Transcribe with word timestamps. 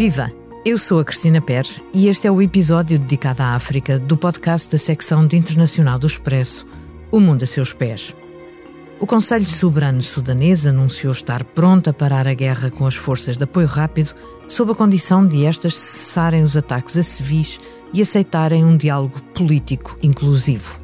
Viva! 0.00 0.32
Eu 0.64 0.78
sou 0.78 0.98
a 0.98 1.04
Cristina 1.04 1.42
Pérez 1.42 1.78
e 1.92 2.08
este 2.08 2.26
é 2.26 2.30
o 2.30 2.40
episódio 2.40 2.98
dedicado 2.98 3.42
à 3.42 3.48
África 3.48 3.98
do 3.98 4.16
podcast 4.16 4.72
da 4.72 4.78
secção 4.78 5.26
de 5.26 5.36
Internacional 5.36 5.98
do 5.98 6.06
Expresso, 6.06 6.66
O 7.12 7.20
Mundo 7.20 7.42
a 7.42 7.46
Seus 7.46 7.74
Pés. 7.74 8.16
O 8.98 9.06
Conselho 9.06 9.46
Soberano 9.46 10.02
Sudanês 10.02 10.66
anunciou 10.66 11.12
estar 11.12 11.44
pronto 11.44 11.90
a 11.90 11.92
parar 11.92 12.26
a 12.26 12.32
guerra 12.32 12.70
com 12.70 12.86
as 12.86 12.94
forças 12.94 13.36
de 13.36 13.44
apoio 13.44 13.66
rápido, 13.66 14.14
sob 14.48 14.72
a 14.72 14.74
condição 14.74 15.26
de 15.26 15.44
estas 15.44 15.76
cessarem 15.76 16.42
os 16.42 16.56
ataques 16.56 16.96
a 16.96 17.02
civis 17.02 17.60
e 17.92 18.00
aceitarem 18.00 18.64
um 18.64 18.78
diálogo 18.78 19.20
político 19.34 19.98
inclusivo. 20.02 20.80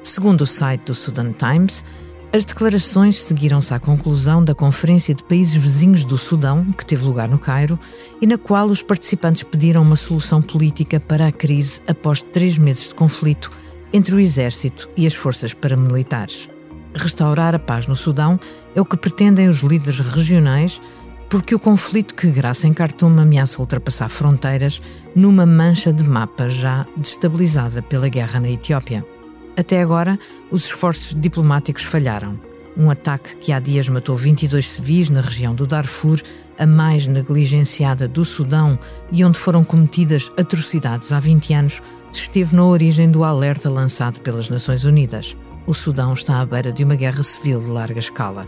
Segundo 0.00 0.42
o 0.42 0.46
site 0.46 0.82
do 0.82 0.94
Sudan 0.94 1.32
Times, 1.32 1.84
as 2.34 2.44
declarações 2.44 3.22
seguiram-se 3.22 3.72
à 3.72 3.78
conclusão 3.78 4.42
da 4.42 4.56
Conferência 4.56 5.14
de 5.14 5.22
Países 5.22 5.54
Vizinhos 5.54 6.04
do 6.04 6.18
Sudão, 6.18 6.64
que 6.76 6.84
teve 6.84 7.04
lugar 7.04 7.28
no 7.28 7.38
Cairo, 7.38 7.78
e 8.20 8.26
na 8.26 8.36
qual 8.36 8.66
os 8.66 8.82
participantes 8.82 9.44
pediram 9.44 9.82
uma 9.82 9.94
solução 9.94 10.42
política 10.42 10.98
para 10.98 11.28
a 11.28 11.32
crise 11.32 11.80
após 11.86 12.22
três 12.22 12.58
meses 12.58 12.88
de 12.88 12.94
conflito 12.96 13.52
entre 13.92 14.16
o 14.16 14.18
exército 14.18 14.90
e 14.96 15.06
as 15.06 15.14
forças 15.14 15.54
paramilitares. 15.54 16.50
Restaurar 16.92 17.54
a 17.54 17.58
paz 17.60 17.86
no 17.86 17.94
Sudão 17.94 18.40
é 18.74 18.80
o 18.80 18.84
que 18.84 18.96
pretendem 18.96 19.48
os 19.48 19.60
líderes 19.60 20.00
regionais, 20.00 20.82
porque 21.30 21.54
o 21.54 21.60
conflito 21.60 22.16
que 22.16 22.26
graça 22.26 22.66
em 22.66 22.72
Khartoum 22.72 23.16
ameaça 23.16 23.60
ultrapassar 23.60 24.08
fronteiras 24.08 24.82
numa 25.14 25.46
mancha 25.46 25.92
de 25.92 26.02
mapa 26.02 26.48
já 26.48 26.84
destabilizada 26.96 27.80
pela 27.80 28.08
guerra 28.08 28.40
na 28.40 28.50
Etiópia. 28.50 29.13
Até 29.56 29.80
agora, 29.80 30.18
os 30.50 30.64
esforços 30.64 31.14
diplomáticos 31.14 31.84
falharam. 31.84 32.38
Um 32.76 32.90
ataque 32.90 33.36
que 33.36 33.52
há 33.52 33.60
dias 33.60 33.88
matou 33.88 34.16
22 34.16 34.68
civis 34.68 35.08
na 35.08 35.20
região 35.20 35.54
do 35.54 35.64
Darfur, 35.64 36.20
a 36.58 36.66
mais 36.66 37.06
negligenciada 37.06 38.08
do 38.08 38.24
Sudão 38.24 38.76
e 39.12 39.24
onde 39.24 39.38
foram 39.38 39.64
cometidas 39.64 40.30
atrocidades 40.36 41.12
há 41.12 41.20
20 41.20 41.54
anos, 41.54 41.82
esteve 42.12 42.54
na 42.54 42.64
origem 42.64 43.10
do 43.10 43.22
alerta 43.22 43.70
lançado 43.70 44.20
pelas 44.20 44.48
Nações 44.48 44.84
Unidas. 44.84 45.36
O 45.66 45.72
Sudão 45.72 46.12
está 46.12 46.40
à 46.40 46.46
beira 46.46 46.72
de 46.72 46.82
uma 46.82 46.96
guerra 46.96 47.22
civil 47.22 47.60
de 47.60 47.70
larga 47.70 48.00
escala. 48.00 48.46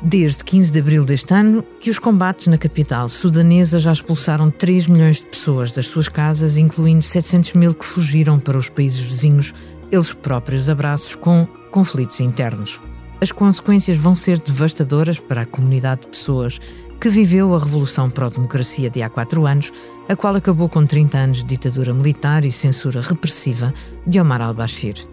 Desde 0.00 0.42
15 0.44 0.72
de 0.72 0.80
abril 0.80 1.04
deste 1.04 1.32
ano, 1.32 1.64
que 1.78 1.88
os 1.88 1.98
combates 1.98 2.48
na 2.48 2.58
capital 2.58 3.08
sudanesa 3.08 3.78
já 3.78 3.92
expulsaram 3.92 4.50
3 4.50 4.88
milhões 4.88 5.18
de 5.18 5.26
pessoas 5.26 5.72
das 5.72 5.86
suas 5.86 6.08
casas, 6.08 6.56
incluindo 6.56 7.04
700 7.04 7.54
mil 7.54 7.72
que 7.72 7.84
fugiram 7.84 8.38
para 8.38 8.58
os 8.58 8.68
países 8.68 8.98
vizinhos 9.00 9.54
eles 9.92 10.14
próprios 10.14 10.70
abraços 10.70 11.14
com 11.14 11.46
conflitos 11.70 12.18
internos. 12.20 12.80
As 13.20 13.30
consequências 13.30 13.98
vão 13.98 14.14
ser 14.14 14.38
devastadoras 14.38 15.20
para 15.20 15.42
a 15.42 15.46
comunidade 15.46 16.00
de 16.00 16.06
pessoas 16.08 16.58
que 16.98 17.10
viveu 17.10 17.54
a 17.54 17.58
Revolução 17.58 18.08
Pró-Democracia 18.08 18.88
de 18.88 19.02
há 19.02 19.10
quatro 19.10 19.46
anos, 19.46 19.70
a 20.08 20.16
qual 20.16 20.34
acabou 20.34 20.68
com 20.68 20.86
30 20.86 21.18
anos 21.18 21.38
de 21.38 21.44
ditadura 21.44 21.92
militar 21.92 22.44
e 22.44 22.50
censura 22.50 23.02
repressiva 23.02 23.72
de 24.06 24.18
Omar 24.18 24.40
al-Bashir. 24.40 25.06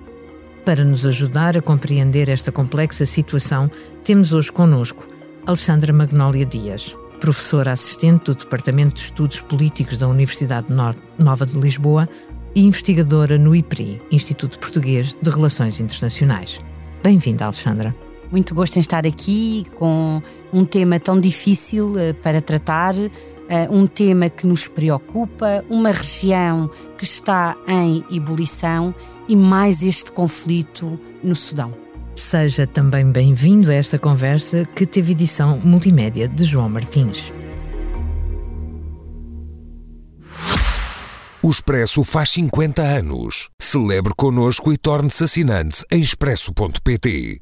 Para 0.63 0.86
nos 0.86 1.05
ajudar 1.05 1.58
a 1.58 1.61
compreender 1.61 2.30
esta 2.30 2.52
complexa 2.52 3.05
situação, 3.05 3.69
temos 4.03 4.33
hoje 4.33 4.52
conosco 4.52 5.08
Alexandra 5.45 5.91
Magnólia 5.91 6.45
Dias, 6.45 6.95
professora 7.19 7.71
assistente 7.71 8.25
do 8.25 8.36
Departamento 8.36 8.95
de 8.95 9.02
Estudos 9.02 9.41
Políticos 9.41 9.99
da 9.99 10.08
Universidade 10.08 10.67
Nova 11.17 11.45
de 11.45 11.59
Lisboa, 11.59 12.08
e 12.55 12.61
investigadora 12.61 13.38
no 13.38 13.55
IPRI, 13.55 14.02
Instituto 14.11 14.59
Português 14.59 15.17
de 15.22 15.30
Relações 15.30 15.80
Internacionais. 15.80 16.59
Bem-vinda, 17.03 17.45
Alexandra. 17.45 17.95
Muito 18.31 18.53
gosto 18.53 18.78
em 18.78 18.80
estar 18.80 19.08
aqui 19.08 19.66
com 19.78 20.22
um 20.53 20.66
tema 20.66 21.00
tão 21.00 21.20
difícil 21.20 21.93
uh, 21.93 22.14
para 22.21 22.42
tratar, 22.42 22.95
uh, 22.95 23.09
um 23.71 23.88
tema 23.88 24.30
que 24.30 24.45
nos 24.45 24.67
preocupa, 24.67 25.64
uma 25.70 25.92
região 25.92 26.70
que 26.98 27.04
está 27.04 27.55
em 27.67 28.04
ebulição 28.11 28.93
e 29.27 29.36
mais 29.36 29.82
este 29.82 30.11
conflito 30.11 30.99
no 31.23 31.36
Sudão. 31.36 31.73
Seja 32.15 32.67
também 32.67 33.09
bem-vindo 33.09 33.71
a 33.71 33.73
esta 33.73 33.98
conversa 33.98 34.67
que 34.76 34.86
teve 34.86 35.14
edição 35.14 35.59
multimédia 35.64 36.27
de 36.27 36.43
João 36.43 36.67
Martins. 36.67 37.32
O 41.42 41.50
Expresso 41.50 42.04
faz 42.04 42.32
50 42.32 42.82
anos. 42.82 43.50
Celebre 43.61 44.14
connosco 44.14 44.73
e 44.73 44.77
torne-se 44.77 45.23
assinante 45.23 45.86
em 45.89 46.02
expresso.pt. 46.02 47.42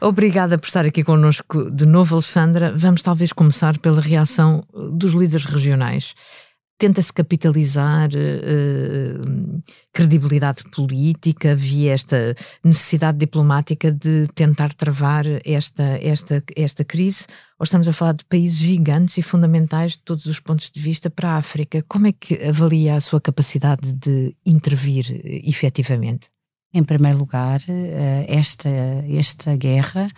Obrigada 0.00 0.58
por 0.58 0.66
estar 0.66 0.84
aqui 0.84 1.04
connosco 1.04 1.70
de 1.70 1.86
novo, 1.86 2.16
Alexandra. 2.16 2.74
Vamos 2.76 3.00
talvez 3.00 3.32
começar 3.32 3.78
pela 3.78 4.00
reação 4.00 4.64
dos 4.74 5.14
líderes 5.14 5.44
regionais 5.44 6.14
tenta-se 6.78 7.12
capitalizar 7.12 8.08
uh, 8.08 9.62
credibilidade 9.92 10.64
política 10.70 11.54
via 11.54 11.92
esta 11.92 12.34
necessidade 12.64 13.18
diplomática 13.18 13.92
de 13.92 14.26
tentar 14.34 14.74
travar 14.74 15.24
esta, 15.44 15.98
esta, 16.02 16.42
esta 16.56 16.84
crise? 16.84 17.26
Ou 17.58 17.64
estamos 17.64 17.86
a 17.86 17.92
falar 17.92 18.14
de 18.14 18.24
países 18.24 18.58
gigantes 18.58 19.16
e 19.18 19.22
fundamentais 19.22 19.92
de 19.92 20.00
todos 20.00 20.26
os 20.26 20.40
pontos 20.40 20.70
de 20.70 20.80
vista 20.80 21.08
para 21.08 21.30
a 21.30 21.36
África? 21.36 21.84
Como 21.88 22.08
é 22.08 22.12
que 22.12 22.34
avalia 22.44 22.96
a 22.96 23.00
sua 23.00 23.20
capacidade 23.20 23.92
de 23.92 24.34
intervir 24.44 25.20
efetivamente? 25.24 26.28
Em 26.74 26.82
primeiro 26.82 27.18
lugar, 27.18 27.60
eh, 27.68 28.24
esta, 28.28 28.70
esta 29.06 29.54
guerra 29.56 30.08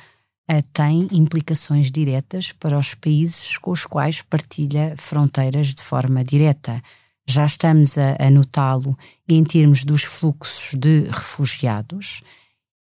tem 0.72 1.08
implicações 1.10 1.90
diretas 1.90 2.52
para 2.52 2.78
os 2.78 2.94
países 2.94 3.56
com 3.58 3.70
os 3.70 3.86
quais 3.86 4.22
partilha 4.22 4.94
fronteiras 4.96 5.74
de 5.74 5.82
forma 5.82 6.22
direta. 6.22 6.82
Já 7.26 7.46
estamos 7.46 7.96
a, 7.96 8.16
a 8.18 8.30
notá-lo 8.30 8.96
em 9.26 9.42
termos 9.42 9.84
dos 9.84 10.04
fluxos 10.04 10.78
de 10.78 11.08
refugiados 11.08 12.20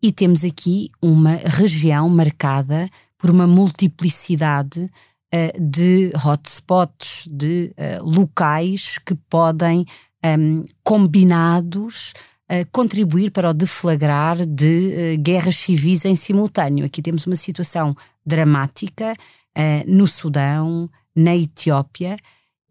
e 0.02 0.10
temos 0.10 0.44
aqui 0.44 0.90
uma 1.00 1.36
região 1.36 2.08
marcada 2.08 2.90
por 3.16 3.30
uma 3.30 3.46
multiplicidade 3.46 4.80
uh, 4.82 5.60
de 5.60 6.10
hotspots, 6.16 7.28
de 7.30 7.72
uh, 7.78 8.04
locais 8.04 8.98
que 8.98 9.14
podem, 9.14 9.86
um, 10.24 10.64
combinados, 10.82 12.12
contribuir 12.70 13.30
para 13.30 13.50
o 13.50 13.54
deflagrar 13.54 14.44
de 14.46 15.16
uh, 15.16 15.22
guerras 15.22 15.56
civis 15.56 16.04
em 16.04 16.14
simultâneo. 16.14 16.84
Aqui 16.84 17.00
temos 17.00 17.26
uma 17.26 17.36
situação 17.36 17.94
dramática 18.24 19.12
uh, 19.12 19.84
no 19.86 20.06
Sudão, 20.06 20.90
na 21.14 21.36
Etiópia, 21.36 22.16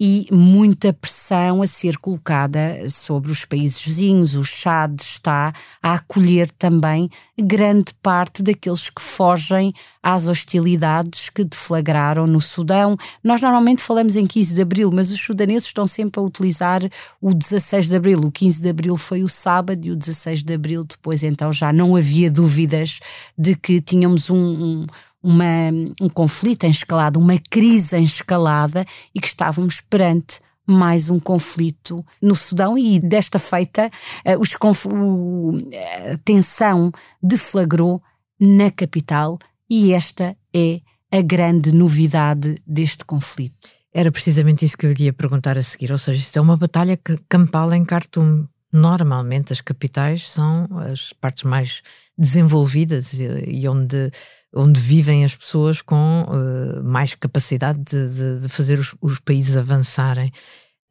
e 0.03 0.25
muita 0.31 0.91
pressão 0.91 1.62
a 1.62 1.67
ser 1.67 1.95
colocada 2.00 2.89
sobre 2.89 3.31
os 3.31 3.45
países 3.45 3.85
vizinhos. 3.85 4.34
O 4.34 4.44
Chad 4.44 5.00
está 5.00 5.53
a 5.79 5.94
acolher 5.94 6.50
também 6.50 7.07
grande 7.38 7.94
parte 8.01 8.41
daqueles 8.41 8.90
que 8.90 9.00
fogem 9.00 9.72
às 10.01 10.28
hostilidades 10.28 11.29
que 11.29 11.44
deflagraram 11.44 12.25
no 12.25 12.41
Sudão. 12.41 12.97
Nós 13.23 13.41
normalmente 13.41 13.84
falamos 13.84 14.16
em 14.16 14.25
15 14.25 14.56
de 14.56 14.61
abril, 14.63 14.90
mas 14.91 15.11
os 15.11 15.22
sudaneses 15.22 15.67
estão 15.67 15.85
sempre 15.85 16.19
a 16.19 16.23
utilizar 16.23 16.81
o 17.22 17.31
16 17.31 17.88
de 17.88 17.95
abril. 17.95 18.22
O 18.22 18.31
15 18.31 18.59
de 18.59 18.69
abril 18.69 18.97
foi 18.97 19.22
o 19.22 19.29
sábado 19.29 19.85
e 19.85 19.91
o 19.91 19.95
16 19.95 20.41
de 20.41 20.56
abril 20.56 20.84
depois 20.84 21.22
então 21.22 21.53
já 21.53 21.72
não 21.72 21.95
havia 21.95 22.31
dúvidas 22.31 23.00
de 23.38 23.56
que 23.56 23.79
tínhamos 23.79 24.31
um, 24.31 24.35
um 24.35 24.88
uma, 25.22 25.70
um 26.02 26.09
conflito 26.09 26.64
em 26.64 26.72
escalada, 26.72 27.20
uma 27.20 27.38
crise 27.50 27.96
em 27.98 28.04
escalada 28.04 28.86
e 29.14 29.20
que 29.20 29.28
estávamos 29.28 29.82
perante 29.82 30.40
mais 30.66 31.09
um 31.09 31.20
conflito 31.20 32.04
no 32.22 32.36
Sudão 32.36 32.78
e 32.78 33.00
desta 33.00 33.40
feita 33.40 33.90
uh, 34.26 34.40
os 34.40 34.56
a 34.56 36.18
tensão 36.23 36.91
deflagrou 37.22 38.02
na 38.40 38.72
capital 38.72 39.38
e 39.70 39.94
esta 39.94 40.35
é 40.53 40.82
a 41.12 41.22
grande 41.22 41.72
novidade 41.72 42.56
deste 42.66 43.03
conflito. 43.03 43.70
Era 43.94 44.12
precisamente 44.12 44.64
isso 44.64 44.78
que 44.78 44.85
eu 44.85 44.94
ia 44.97 45.12
perguntar 45.12 45.58
a 45.58 45.64
seguir, 45.64 45.91
ou 45.91 45.97
seja, 45.97 46.22
isto 46.22 46.38
é 46.38 46.41
uma 46.41 46.56
batalha 46.56 46.97
campal 47.28 47.74
em 47.74 47.84
Khartoum. 47.84 48.47
Normalmente 48.72 49.52
as 49.52 49.59
capitais 49.59 50.29
são 50.29 50.66
as 50.90 51.12
partes 51.12 51.44
mais 51.44 51.82
desenvolvidas 52.17 53.14
e 53.20 53.67
onde 53.67 54.09
onde 54.53 54.80
vivem 54.80 55.24
as 55.24 55.36
pessoas 55.36 55.82
com 55.82 56.24
uh, 56.24 56.84
mais 56.84 57.16
capacidade 57.16 57.80
de, 57.80 58.14
de, 58.14 58.40
de 58.42 58.50
fazer 58.50 58.80
os, 58.80 58.96
os, 59.02 59.20
países 59.20 59.56
avançarem. 59.56 60.32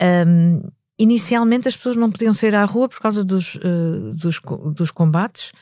Um, 0.03 0.62
inicialmente 0.99 1.69
as 1.69 1.77
pessoas 1.77 1.97
não 1.97 2.11
podiam 2.11 2.33
sair 2.33 2.55
à 2.55 2.65
rua 2.65 2.89
por 2.89 3.01
causa 3.01 3.23
dos, 3.23 3.57
uh, 3.57 4.15
dos, 4.15 4.41
dos, 4.75 4.91
combates 4.91 5.53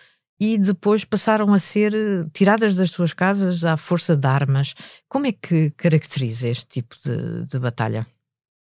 e 0.41 0.56
depois 0.56 1.05
passaram 1.05 1.53
a 1.53 1.59
ser 1.59 1.93
eh, 1.93 2.25
tiradas 2.33 2.77
das 2.77 2.93
suas 2.93 3.12
casas 3.12 3.65
à 3.65 3.77
força 3.77 4.17
de 4.17 4.25
armas. 4.25 4.73
Como 5.09 5.27
é 5.27 5.33
que 5.33 5.71
caracteriza 5.71 6.49
este 6.49 6.67
tipo 6.67 6.95
de, 7.05 7.45
de 7.45 7.59
batalha? 7.59 8.06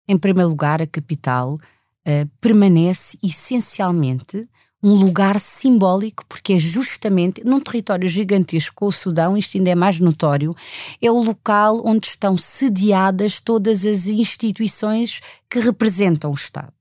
Em 0.09 0.17
primeiro 0.17 0.49
lugar, 0.49 0.81
a 0.81 0.87
capital 0.87 1.55
uh, 1.55 2.27
permanece 2.41 3.19
essencialmente 3.23 4.49
um 4.87 4.95
lugar 4.95 5.41
simbólico, 5.41 6.25
porque 6.29 6.53
é 6.53 6.59
justamente 6.61 7.43
num 7.45 7.59
território 7.59 8.09
gigantesco 8.09 8.87
o 8.87 8.93
Sudão, 8.93 9.37
isto 9.37 9.59
ainda 9.59 9.71
é 9.71 9.75
mais 9.75 9.99
notório, 9.99 10.55
é 11.03 11.11
o 11.11 11.21
local 11.21 11.83
onde 11.85 12.07
estão 12.07 12.37
sediadas 12.37 13.41
todas 13.41 13.85
as 13.85 14.07
instituições 14.07 15.21
que 15.51 15.59
representam 15.59 16.31
o 16.31 16.35
Estado. 16.35 16.73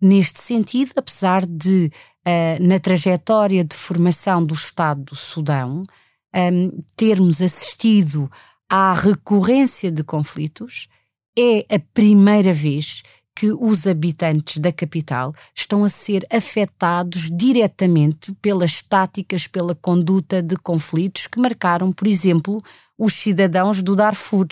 Neste 0.00 0.40
sentido, 0.40 0.92
apesar 0.96 1.44
de, 1.44 1.92
uh, 2.26 2.66
na 2.66 2.78
trajetória 2.78 3.62
de 3.62 3.76
formação 3.76 4.42
do 4.42 4.54
Estado 4.54 5.02
do 5.02 5.14
Sudão, 5.14 5.82
um, 6.34 6.80
termos 6.96 7.42
assistido 7.42 8.30
à 8.70 8.94
recorrência 8.94 9.92
de 9.92 10.02
conflitos, 10.02 10.88
é 11.38 11.66
a 11.68 11.78
primeira 11.92 12.54
vez 12.54 13.02
que 13.40 13.54
os 13.58 13.86
habitantes 13.86 14.58
da 14.58 14.70
capital 14.70 15.34
estão 15.54 15.82
a 15.82 15.88
ser 15.88 16.26
afetados 16.30 17.30
diretamente 17.34 18.34
pelas 18.34 18.82
táticas, 18.82 19.46
pela 19.46 19.74
conduta 19.74 20.42
de 20.42 20.56
conflitos 20.56 21.26
que 21.26 21.40
marcaram, 21.40 21.90
por 21.90 22.06
exemplo, 22.06 22.62
os 22.98 23.14
cidadãos 23.14 23.80
do 23.80 23.96
Darfur. 23.96 24.46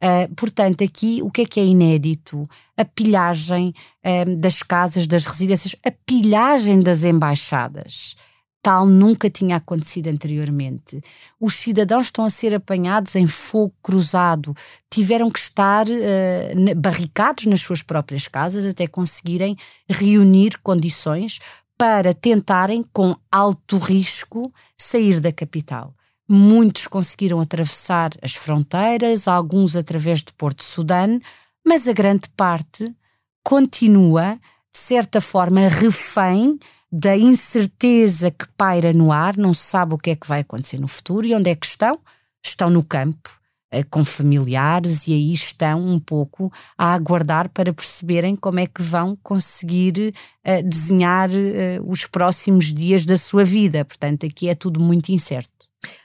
Uh, 0.00 0.32
portanto, 0.36 0.84
aqui 0.84 1.20
o 1.24 1.28
que 1.28 1.42
é 1.42 1.44
que 1.44 1.58
é 1.58 1.64
inédito? 1.64 2.48
A 2.76 2.84
pilhagem 2.84 3.74
uh, 4.06 4.36
das 4.36 4.62
casas, 4.62 5.08
das 5.08 5.24
residências, 5.24 5.74
a 5.84 5.90
pilhagem 5.90 6.80
das 6.80 7.02
embaixadas 7.02 8.14
tal 8.62 8.86
nunca 8.86 9.30
tinha 9.30 9.56
acontecido 9.56 10.08
anteriormente. 10.08 11.00
Os 11.38 11.54
cidadãos 11.54 12.06
estão 12.06 12.24
a 12.24 12.30
ser 12.30 12.54
apanhados 12.54 13.16
em 13.16 13.26
fogo 13.26 13.74
cruzado, 13.82 14.54
tiveram 14.90 15.30
que 15.30 15.38
estar 15.38 15.86
uh, 15.88 16.74
barricados 16.76 17.46
nas 17.46 17.60
suas 17.62 17.82
próprias 17.82 18.28
casas 18.28 18.66
até 18.66 18.86
conseguirem 18.86 19.56
reunir 19.88 20.58
condições 20.62 21.38
para 21.78 22.12
tentarem, 22.12 22.84
com 22.92 23.16
alto 23.32 23.78
risco, 23.78 24.52
sair 24.76 25.18
da 25.18 25.32
capital. 25.32 25.94
Muitos 26.28 26.86
conseguiram 26.86 27.40
atravessar 27.40 28.10
as 28.20 28.34
fronteiras, 28.34 29.26
alguns 29.26 29.74
através 29.74 30.18
de 30.22 30.32
Porto 30.34 30.62
Sudano, 30.62 31.20
mas 31.66 31.88
a 31.88 31.92
grande 31.94 32.28
parte 32.36 32.94
continua, 33.42 34.38
de 34.72 34.78
certa 34.78 35.20
forma, 35.20 35.68
refém 35.68 36.58
da 36.92 37.16
incerteza 37.16 38.30
que 38.30 38.46
paira 38.56 38.92
no 38.92 39.12
ar, 39.12 39.36
não 39.36 39.54
se 39.54 39.62
sabe 39.62 39.94
o 39.94 39.98
que 39.98 40.10
é 40.10 40.16
que 40.16 40.26
vai 40.26 40.40
acontecer 40.40 40.78
no 40.78 40.88
futuro 40.88 41.26
e 41.26 41.34
onde 41.34 41.50
é 41.50 41.54
que 41.54 41.66
estão? 41.66 41.98
Estão 42.44 42.68
no 42.68 42.82
campo, 42.84 43.30
eh, 43.70 43.84
com 43.84 44.04
familiares 44.04 45.06
e 45.06 45.12
aí 45.12 45.32
estão 45.32 45.86
um 45.86 46.00
pouco 46.00 46.52
a 46.76 46.92
aguardar 46.92 47.48
para 47.50 47.72
perceberem 47.72 48.34
como 48.34 48.58
é 48.58 48.66
que 48.66 48.82
vão 48.82 49.16
conseguir 49.22 50.12
uh, 50.44 50.68
desenhar 50.68 51.30
uh, 51.30 51.88
os 51.88 52.06
próximos 52.06 52.74
dias 52.74 53.06
da 53.06 53.16
sua 53.16 53.44
vida. 53.44 53.84
Portanto, 53.84 54.26
aqui 54.26 54.48
é 54.48 54.54
tudo 54.56 54.80
muito 54.80 55.10
incerto. 55.10 55.59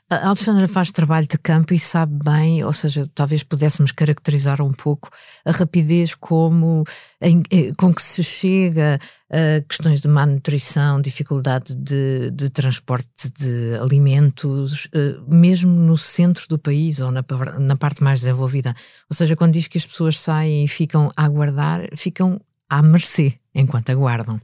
A 0.08 0.28
Alexandra 0.28 0.68
faz 0.68 0.92
trabalho 0.92 1.28
de 1.28 1.38
campo 1.38 1.74
e 1.74 1.80
sabe 1.80 2.16
bem, 2.24 2.64
ou 2.64 2.72
seja, 2.72 3.10
talvez 3.16 3.42
pudéssemos 3.42 3.92
caracterizar 3.92 4.62
um 4.62 4.72
pouco 4.72 5.10
a 5.44 5.52
rapidez 5.52 6.14
como, 6.14 6.84
em, 7.20 7.42
eh, 7.52 7.70
com 7.76 7.92
que 7.92 8.04
se 8.04 8.24
chega 8.24 9.00
a 9.32 9.62
questões 9.68 10.02
de 10.02 10.08
má 10.08 10.28
nutrição, 10.28 11.02
dificuldade 11.02 11.74
de, 11.76 12.30
de 12.30 12.52
transporte 12.52 13.32
de 13.36 13.76
alimentos, 13.82 14.88
eh, 14.94 15.16
mesmo 15.28 15.72
no 15.72 15.98
centro 15.98 16.48
do 16.48 16.60
país 16.60 17.00
ou 17.00 17.10
na, 17.10 17.26
na 17.60 17.76
parte 17.76 18.04
mais 18.04 18.20
desenvolvida. 18.20 18.76
Ou 19.10 19.16
seja, 19.16 19.36
quando 19.36 19.54
diz 19.54 19.68
que 19.68 19.80
as 19.80 19.88
pessoas 19.88 20.20
saem 20.20 20.66
e 20.66 20.68
ficam 20.68 21.12
a 21.18 21.24
aguardar, 21.26 21.82
ficam 21.96 22.40
à 22.70 22.80
mercê 22.84 23.40
enquanto 23.56 23.90
aguardam. 23.90 24.40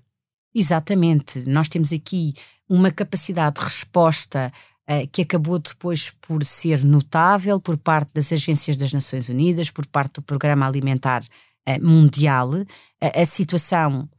Exatamente. 0.56 1.48
Nós 1.48 1.70
temos 1.70 1.94
aqui 1.94 2.34
uma 2.68 2.90
capacidade 2.90 3.60
de 3.60 3.66
resposta 3.66 4.52
que 5.12 5.22
acabou 5.22 5.60
depois 5.60 6.12
por 6.22 6.44
ser 6.44 6.84
notável 6.84 7.60
por 7.60 7.78
parte 7.78 8.14
das 8.14 8.32
agências 8.32 8.78
das 8.78 8.94
Nações 8.94 9.30
Unidas, 9.30 9.70
por 9.70 9.86
parte 9.86 10.16
do 10.16 10.22
Programa 10.22 10.68
Alimentar 10.68 11.24
eh, 11.66 11.80
Mundial. 11.80 12.52
A 13.00 13.26
situação, 13.26 14.10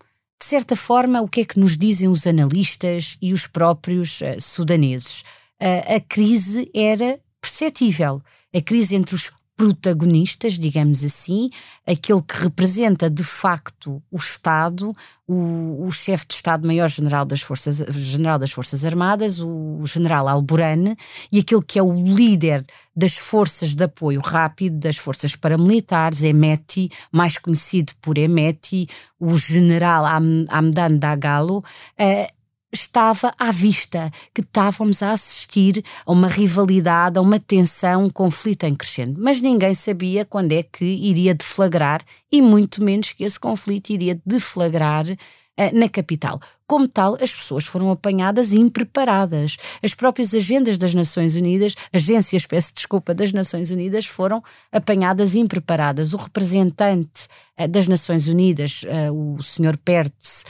de 0.40 0.46
certa 0.46 0.74
forma, 0.74 1.20
o 1.20 1.28
que 1.28 1.42
é 1.42 1.44
que 1.44 1.58
nos 1.58 1.76
dizem 1.76 2.08
os 2.08 2.26
analistas 2.26 3.16
e 3.20 3.32
os 3.32 3.46
próprios 3.46 4.22
eh, 4.22 4.38
sudaneses? 4.40 5.22
A 5.60 6.00
crise 6.00 6.68
era 6.74 7.20
perceptível. 7.40 8.20
A 8.52 8.60
crise 8.60 8.96
entre 8.96 9.14
os 9.14 9.30
protagonistas, 9.62 10.54
digamos 10.54 11.04
assim, 11.04 11.48
aquele 11.86 12.20
que 12.20 12.34
representa 12.34 13.08
de 13.08 13.22
facto 13.22 14.02
o 14.10 14.16
Estado, 14.16 14.92
o, 15.24 15.86
o 15.86 15.92
chefe 15.92 16.26
de 16.26 16.34
Estado-Maior-General 16.34 17.24
das 17.24 17.42
Forças, 17.42 17.76
General 17.90 18.40
das 18.40 18.50
Forças 18.50 18.84
Armadas, 18.84 19.38
o 19.38 19.80
General 19.86 20.26
Alborane, 20.26 20.96
e 21.30 21.38
aquele 21.38 21.62
que 21.62 21.78
é 21.78 21.82
o 21.82 21.94
líder 21.94 22.66
das 22.94 23.16
forças 23.16 23.76
de 23.76 23.84
apoio 23.84 24.20
rápido, 24.20 24.80
das 24.80 24.96
forças 24.96 25.36
paramilitares, 25.36 26.24
EMETI, 26.24 26.90
mais 27.12 27.38
conhecido 27.38 27.92
por 28.00 28.18
EMETI, 28.18 28.88
o 29.20 29.38
General 29.38 30.04
Am 30.06 30.44
Amdan 30.50 30.98
Dagalo, 30.98 31.58
uh, 31.58 32.41
estava 32.72 33.34
à 33.38 33.52
vista, 33.52 34.10
que 34.34 34.40
estávamos 34.40 35.02
a 35.02 35.12
assistir 35.12 35.84
a 36.06 36.12
uma 36.12 36.28
rivalidade, 36.28 37.18
a 37.18 37.20
uma 37.20 37.38
tensão, 37.38 38.04
um 38.04 38.10
conflito 38.10 38.64
em 38.64 38.74
crescendo. 38.74 39.20
Mas 39.20 39.40
ninguém 39.40 39.74
sabia 39.74 40.24
quando 40.24 40.52
é 40.52 40.62
que 40.62 40.84
iria 40.84 41.34
deflagrar 41.34 42.02
e 42.30 42.40
muito 42.40 42.82
menos 42.82 43.12
que 43.12 43.24
esse 43.24 43.38
conflito 43.38 43.90
iria 43.90 44.20
deflagrar 44.24 45.06
uh, 45.06 45.78
na 45.78 45.88
capital. 45.88 46.40
Como 46.72 46.88
tal, 46.88 47.18
as 47.20 47.34
pessoas 47.34 47.66
foram 47.66 47.90
apanhadas 47.90 48.54
impreparadas. 48.54 49.58
As 49.82 49.92
próprias 49.92 50.32
agendas 50.32 50.78
das 50.78 50.94
Nações 50.94 51.36
Unidas, 51.36 51.74
agências, 51.92 52.46
peço 52.46 52.72
desculpa, 52.72 53.12
das 53.12 53.30
Nações 53.30 53.70
Unidas, 53.70 54.06
foram 54.06 54.42
apanhadas 54.72 55.34
impreparadas. 55.34 56.14
O 56.14 56.16
representante 56.16 57.28
uh, 57.60 57.68
das 57.68 57.86
Nações 57.86 58.26
Unidas, 58.26 58.84
uh, 58.84 59.12
o 59.12 59.42
Sr. 59.42 59.76
Pertz, 59.84 60.46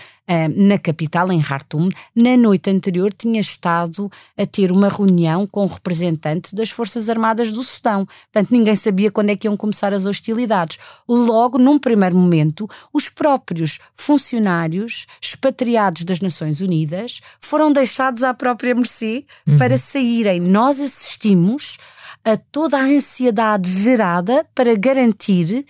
na 0.57 0.79
capital, 0.79 1.31
em 1.33 1.43
Khartoum, 1.43 1.89
na 2.15 2.37
noite 2.37 2.71
anterior 2.71 3.13
tinha 3.13 3.41
estado 3.41 4.11
a 4.39 4.47
ter 4.47 4.71
uma 4.73 4.89
reunião 4.89 5.47
com 5.47 5.65
o 5.65 5.67
representante 5.67 6.55
das 6.55 6.71
Forças 6.71 7.11
Armadas 7.11 7.53
do 7.53 7.63
Sudão. 7.63 8.07
Portanto, 8.33 8.51
ninguém 8.51 8.77
sabia 8.77 9.11
quando 9.11 9.31
é 9.31 9.37
que 9.37 9.47
iam 9.47 9.57
começar 9.57 9.93
as 9.93 10.07
hostilidades. 10.07 10.79
Logo, 11.09 11.59
num 11.59 11.79
primeiro 11.79 12.17
momento, 12.17 12.69
os 12.93 13.09
próprios 13.09 13.79
funcionários 13.95 15.07
expatriados 15.21 16.05
das 16.13 16.21
Nações 16.21 16.61
Unidas 16.61 17.21
foram 17.41 17.73
deixados 17.73 18.23
à 18.23 18.35
própria 18.35 18.75
mercê 18.75 19.25
uhum. 19.47 19.57
para 19.57 19.79
saírem. 19.79 20.41
Nós 20.41 20.79
assistimos 20.81 21.79
a 22.25 22.37
toda 22.37 22.79
a 22.79 22.85
ansiedade 22.85 23.69
gerada 23.71 24.47
para 24.55 24.75
garantir 24.77 25.65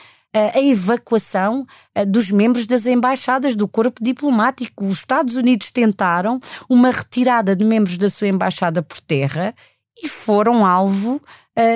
a 0.55 0.61
evacuação 0.61 1.67
dos 2.09 2.31
membros 2.31 2.67
das 2.67 2.87
embaixadas 2.87 3.55
do 3.55 3.69
corpo 3.69 4.03
diplomático. 4.03 4.87
Os 4.87 4.99
Estados 4.99 5.37
Unidos 5.37 5.71
tentaram 5.71 6.41
uma 6.69 6.91
retirada 6.91 7.55
de 7.55 7.65
membros 7.65 7.99
da 7.99 8.09
sua 8.09 8.29
embaixada 8.29 8.83
por 8.83 8.99
terra 9.01 9.55
e 10.03 10.09
foram 10.09 10.65
alvo 10.65 11.21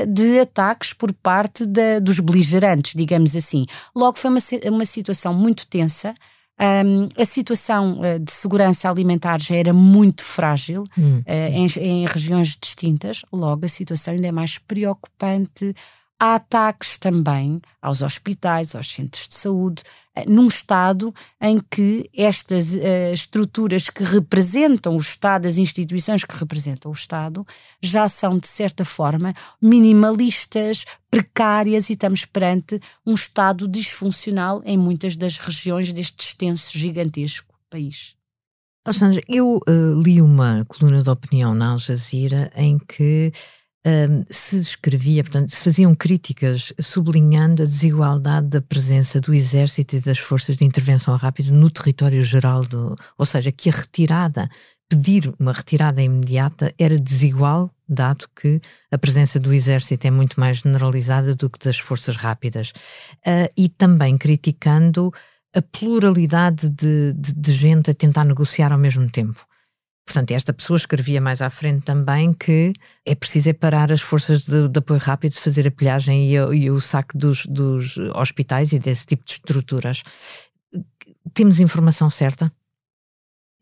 de 0.08 0.40
ataques 0.40 0.94
por 0.94 1.12
parte 1.12 1.66
de, 1.66 2.00
dos 2.00 2.18
beligerantes, 2.18 2.94
digamos 2.94 3.36
assim. 3.36 3.66
Logo 3.94 4.18
foi 4.18 4.30
uma, 4.30 4.40
uma 4.72 4.84
situação 4.86 5.34
muito 5.34 5.66
tensa. 5.66 6.14
Um, 6.58 7.08
a 7.20 7.24
situação 7.26 8.00
uh, 8.00 8.18
de 8.18 8.32
segurança 8.32 8.88
alimentar 8.88 9.38
já 9.40 9.56
era 9.56 9.74
muito 9.74 10.24
frágil 10.24 10.84
uh, 10.84 11.22
em, 11.28 11.66
em, 11.78 12.06
regiões 12.06 12.56
distintas, 12.58 13.22
logo 13.30 13.66
a 13.66 13.68
situação 13.68 14.14
ainda 14.14 14.28
é 14.28 14.32
mais 14.32 14.58
preocupante. 14.58 15.74
Há 16.18 16.36
ataques 16.36 16.96
também 16.96 17.60
aos 17.80 18.00
hospitais, 18.00 18.74
aos 18.74 18.90
centros 18.90 19.28
de 19.28 19.34
saúde, 19.34 19.82
eh, 19.82 20.05
num 20.26 20.48
Estado 20.48 21.14
em 21.40 21.60
que 21.70 22.08
estas 22.14 22.74
uh, 22.74 23.12
estruturas 23.12 23.90
que 23.90 24.02
representam 24.02 24.96
o 24.96 25.00
Estado, 25.00 25.46
as 25.46 25.58
instituições 25.58 26.24
que 26.24 26.36
representam 26.36 26.90
o 26.90 26.94
Estado, 26.94 27.46
já 27.82 28.08
são, 28.08 28.38
de 28.38 28.48
certa 28.48 28.84
forma, 28.84 29.34
minimalistas, 29.60 30.84
precárias 31.10 31.90
e 31.90 31.92
estamos 31.92 32.24
perante 32.24 32.80
um 33.06 33.14
Estado 33.14 33.68
disfuncional 33.68 34.62
em 34.64 34.76
muitas 34.76 35.16
das 35.16 35.38
regiões 35.38 35.92
deste 35.92 36.24
extenso, 36.24 36.78
gigantesco 36.78 37.54
país. 37.68 38.14
Alexandre, 38.84 39.22
eu 39.28 39.56
uh, 39.68 40.00
li 40.00 40.22
uma 40.22 40.64
coluna 40.68 41.02
de 41.02 41.10
opinião 41.10 41.54
na 41.54 41.72
Al 41.72 41.78
Jazeera 41.78 42.52
em 42.54 42.78
que 42.78 43.32
um, 43.86 44.24
se 44.28 44.58
escrevia, 44.58 45.22
portanto, 45.22 45.50
se 45.50 45.62
faziam 45.62 45.94
críticas 45.94 46.72
sublinhando 46.80 47.62
a 47.62 47.66
desigualdade 47.66 48.48
da 48.48 48.60
presença 48.60 49.20
do 49.20 49.32
Exército 49.32 49.94
e 49.94 50.00
das 50.00 50.18
forças 50.18 50.56
de 50.56 50.64
intervenção 50.64 51.14
rápida 51.16 51.52
no 51.52 51.70
território 51.70 52.20
geral, 52.22 52.62
do, 52.62 52.96
ou 53.16 53.24
seja, 53.24 53.52
que 53.52 53.70
a 53.70 53.72
retirada, 53.72 54.50
pedir 54.88 55.32
uma 55.38 55.52
retirada 55.52 56.02
imediata 56.02 56.74
era 56.76 56.98
desigual, 56.98 57.70
dado 57.88 58.26
que 58.34 58.60
a 58.90 58.98
presença 58.98 59.38
do 59.38 59.54
Exército 59.54 60.04
é 60.04 60.10
muito 60.10 60.40
mais 60.40 60.58
generalizada 60.58 61.36
do 61.36 61.48
que 61.48 61.64
das 61.64 61.78
forças 61.78 62.16
rápidas. 62.16 62.70
Uh, 63.18 63.48
e 63.56 63.68
também 63.68 64.18
criticando 64.18 65.12
a 65.54 65.62
pluralidade 65.62 66.68
de, 66.68 67.12
de, 67.12 67.32
de 67.32 67.52
gente 67.52 67.90
a 67.90 67.94
tentar 67.94 68.24
negociar 68.24 68.72
ao 68.72 68.78
mesmo 68.78 69.08
tempo. 69.08 69.46
Portanto, 70.06 70.30
esta 70.30 70.52
pessoa 70.52 70.76
escrevia 70.76 71.20
mais 71.20 71.42
à 71.42 71.50
frente 71.50 71.82
também 71.82 72.32
que 72.32 72.72
é 73.04 73.14
preciso 73.14 73.50
é 73.50 73.52
parar 73.52 73.90
as 73.90 74.00
forças 74.00 74.42
de, 74.42 74.68
de 74.68 74.78
apoio 74.78 75.00
rápido, 75.00 75.32
de 75.32 75.40
fazer 75.40 75.66
a 75.66 75.70
pilhagem 75.70 76.30
e, 76.30 76.34
e 76.34 76.70
o 76.70 76.80
saque 76.80 77.18
dos, 77.18 77.44
dos 77.46 77.98
hospitais 78.14 78.72
e 78.72 78.78
desse 78.78 79.04
tipo 79.04 79.24
de 79.24 79.32
estruturas. 79.32 80.04
Temos 81.34 81.58
informação 81.58 82.08
certa? 82.08 82.52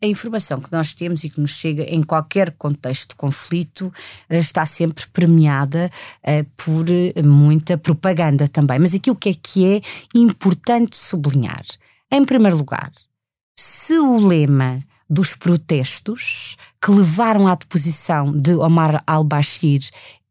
A 0.03 0.07
informação 0.07 0.59
que 0.59 0.71
nós 0.71 0.93
temos 0.93 1.23
e 1.23 1.29
que 1.29 1.41
nos 1.41 1.55
chega 1.55 1.83
em 1.83 2.03
qualquer 2.03 2.51
contexto 2.51 3.11
de 3.11 3.15
conflito 3.15 3.91
eh, 4.29 4.37
está 4.37 4.65
sempre 4.65 5.07
premiada 5.07 5.89
uh, 6.21 6.45
por 6.57 6.85
eh, 6.89 7.23
muita 7.23 7.77
propaganda 7.77 8.47
também. 8.47 8.77
Mas 8.77 8.93
aqui 8.93 9.09
o 9.09 9.15
que 9.15 9.29
é 9.29 9.33
que 9.33 9.75
é 9.77 9.81
importante 10.13 10.97
sublinhar? 10.97 11.63
Em 12.11 12.23
primeiro 12.23 12.57
lugar, 12.57 12.91
se 13.57 13.97
o 13.97 14.19
lema 14.19 14.83
dos 15.09 15.35
protestos 15.35 16.57
que 16.81 16.91
levaram 16.91 17.47
à 17.47 17.55
deposição 17.55 18.35
de 18.35 18.55
Omar 18.55 19.03
al-Bashir 19.05 19.81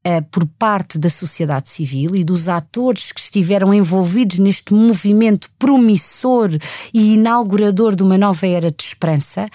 uh, 0.07 0.23
por 0.31 0.47
parte 0.47 0.99
da 0.99 1.09
sociedade 1.09 1.69
civil 1.69 2.15
e 2.15 2.25
dos 2.25 2.49
atores 2.49 3.13
que 3.13 3.21
estiveram 3.21 3.73
envolvidos 3.73 4.39
neste 4.39 4.75
movimento 4.75 5.49
promissor 5.59 6.51
e 6.93 7.15
inaugurador 7.15 7.95
de 7.95 8.03
uma 8.03 8.19
nova 8.19 8.47
era 8.47 8.71
de 8.71 8.83
esperança, 8.83 9.47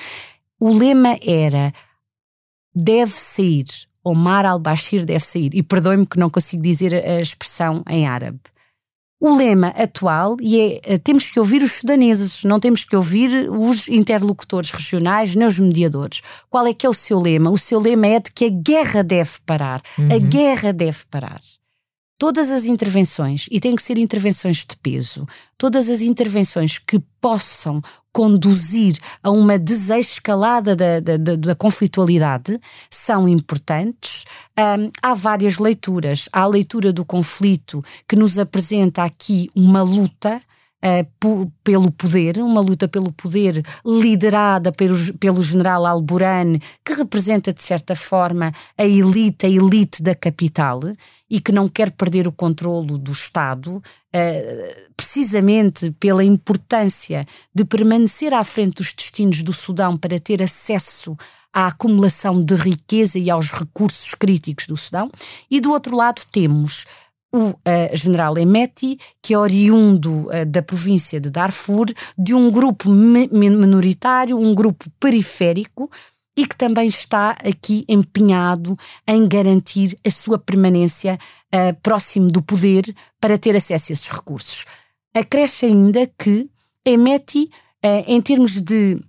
o 0.59 0.71
lema 0.71 1.17
era 1.21 1.73
deve 2.73 3.11
sair, 3.11 3.65
Omar 4.03 4.45
al-Bashir 4.45 5.05
deve 5.05 5.23
sair. 5.23 5.51
E 5.53 5.61
perdoe-me 5.61 6.05
que 6.05 6.17
não 6.17 6.29
consigo 6.29 6.63
dizer 6.63 6.93
a 6.93 7.19
expressão 7.19 7.83
em 7.87 8.07
árabe 8.07 8.39
o 9.19 9.35
lema 9.35 9.67
atual 9.69 10.37
e 10.39 10.59
é 10.59 10.81
eh, 10.83 10.97
temos 10.97 11.29
que 11.29 11.39
ouvir 11.39 11.61
os 11.61 11.73
sudaneses, 11.73 12.43
não 12.43 12.59
temos 12.59 12.85
que 12.85 12.95
ouvir 12.95 13.49
os 13.49 13.87
interlocutores 13.87 14.71
regionais 14.71 15.35
nem 15.35 15.47
os 15.47 15.59
mediadores. 15.59 16.21
Qual 16.49 16.65
é 16.65 16.73
que 16.73 16.85
é 16.85 16.89
o 16.89 16.93
seu 16.93 17.19
lema? 17.19 17.49
O 17.49 17.57
seu 17.57 17.79
lema 17.79 18.07
é 18.07 18.19
de 18.19 18.31
que 18.31 18.45
a 18.45 18.49
guerra 18.49 19.03
deve 19.03 19.31
parar. 19.45 19.81
Uhum. 19.97 20.07
A 20.13 20.17
guerra 20.17 20.71
deve 20.71 20.99
parar 21.09 21.41
todas 22.19 22.51
as 22.51 22.65
intervenções, 22.65 23.47
e 23.49 23.61
têm 23.61 23.75
que 23.75 23.81
ser 23.81 23.97
intervenções 23.97 24.57
de 24.57 24.75
peso, 24.75 25.25
todas 25.57 25.89
as 25.89 26.01
intervenções 26.01 26.77
que 26.77 26.99
possam 27.21 27.81
conduzir 28.11 28.97
a 29.23 29.31
uma 29.31 29.57
desescalada 29.57 30.75
da, 30.75 30.99
da, 30.99 31.15
da, 31.15 31.35
da 31.37 31.55
conflitualidade 31.55 32.59
são 32.89 33.27
importantes. 33.27 34.25
Um, 34.57 34.91
há 35.01 35.13
várias 35.13 35.57
leituras. 35.57 36.27
Há 36.33 36.41
a 36.41 36.47
leitura 36.47 36.91
do 36.91 37.05
conflito 37.05 37.81
que 38.07 38.15
nos 38.15 38.37
apresenta 38.37 39.03
aqui 39.03 39.49
uma 39.55 39.81
luta 39.81 40.41
Uh, 40.81 41.51
pelo 41.61 41.91
poder, 41.91 42.37
uma 42.37 42.61
luta 42.61 42.87
pelo 42.87 43.11
poder 43.11 43.61
liderada 43.85 44.71
pelo, 44.71 44.95
pelo 45.17 45.43
general 45.43 45.85
Alburan, 45.85 46.57
que 46.85 46.93
representa 46.93 47.51
de 47.51 47.61
certa 47.61 47.97
forma 47.97 48.53
a 48.77 48.85
elite, 48.85 49.45
a 49.45 49.49
elite 49.49 50.01
da 50.01 50.15
capital 50.15 50.79
e 51.29 51.41
que 51.41 51.51
não 51.51 51.67
quer 51.67 51.91
perder 51.91 52.29
o 52.29 52.31
controlo 52.31 52.97
do 52.97 53.11
Estado, 53.11 53.75
uh, 53.75 54.91
precisamente 54.95 55.91
pela 55.99 56.23
importância 56.23 57.27
de 57.53 57.65
permanecer 57.65 58.33
à 58.33 58.43
frente 58.45 58.75
dos 58.75 58.93
destinos 58.93 59.43
do 59.43 59.51
Sudão 59.51 59.97
para 59.97 60.17
ter 60.17 60.41
acesso 60.41 61.15
à 61.53 61.67
acumulação 61.67 62.43
de 62.43 62.55
riqueza 62.55 63.19
e 63.19 63.29
aos 63.29 63.51
recursos 63.51 64.13
críticos 64.13 64.67
do 64.67 64.77
Sudão, 64.77 65.09
e 65.49 65.59
do 65.59 65.71
outro 65.71 65.95
lado 65.95 66.21
temos 66.31 66.85
o 67.31 67.49
uh, 67.49 67.55
general 67.93 68.37
Emeti, 68.37 68.99
que 69.21 69.33
é 69.33 69.37
oriundo 69.37 70.27
uh, 70.27 70.45
da 70.47 70.61
província 70.61 71.19
de 71.19 71.29
Darfur, 71.29 71.87
de 72.17 72.33
um 72.33 72.49
grupo 72.51 72.89
minoritário, 72.89 74.39
um 74.39 74.53
grupo 74.53 74.89
periférico, 74.99 75.89
e 76.35 76.45
que 76.45 76.55
também 76.55 76.87
está 76.87 77.31
aqui 77.31 77.83
empenhado 77.87 78.77
em 79.05 79.27
garantir 79.27 79.97
a 80.05 80.09
sua 80.09 80.39
permanência 80.39 81.19
uh, 81.53 81.75
próximo 81.81 82.31
do 82.31 82.41
poder 82.41 82.95
para 83.19 83.37
ter 83.37 83.55
acesso 83.55 83.91
a 83.91 83.93
esses 83.93 84.09
recursos. 84.09 84.65
Acresce 85.13 85.65
ainda 85.65 86.07
que 86.17 86.49
Emeti, 86.85 87.49
em 88.07 88.21
termos 88.21 88.61
de 88.61 88.99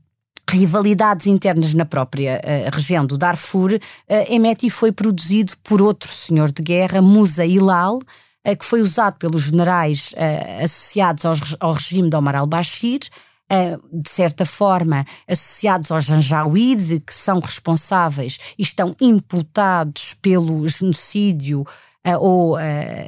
rivalidades 0.50 1.26
internas 1.26 1.72
na 1.74 1.84
própria 1.84 2.40
uh, 2.40 2.74
região 2.74 3.06
do 3.06 3.16
Darfur, 3.16 3.72
uh, 3.72 3.78
Emeti 4.28 4.68
foi 4.68 4.92
produzido 4.92 5.52
por 5.62 5.80
outro 5.80 6.08
senhor 6.08 6.50
de 6.50 6.62
guerra, 6.62 7.00
Musa 7.00 7.46
Hilal, 7.46 7.96
uh, 7.96 8.56
que 8.56 8.64
foi 8.64 8.80
usado 8.80 9.16
pelos 9.16 9.44
generais 9.44 10.14
associados 10.62 11.24
aos, 11.24 11.56
ao 11.60 11.72
regime 11.72 12.10
de 12.10 12.16
Omar 12.16 12.36
al-Bashir, 12.36 13.00
de 13.92 14.08
certa 14.08 14.46
forma 14.46 15.04
associados 15.28 15.90
ao 15.90 15.98
Janjaweed, 15.98 17.00
que 17.00 17.12
são 17.12 17.40
responsáveis 17.40 18.38
e 18.56 18.62
estão 18.62 18.94
imputados 19.00 20.14
pelo 20.22 20.68
genocídio 20.68 21.66
ou 22.20 22.56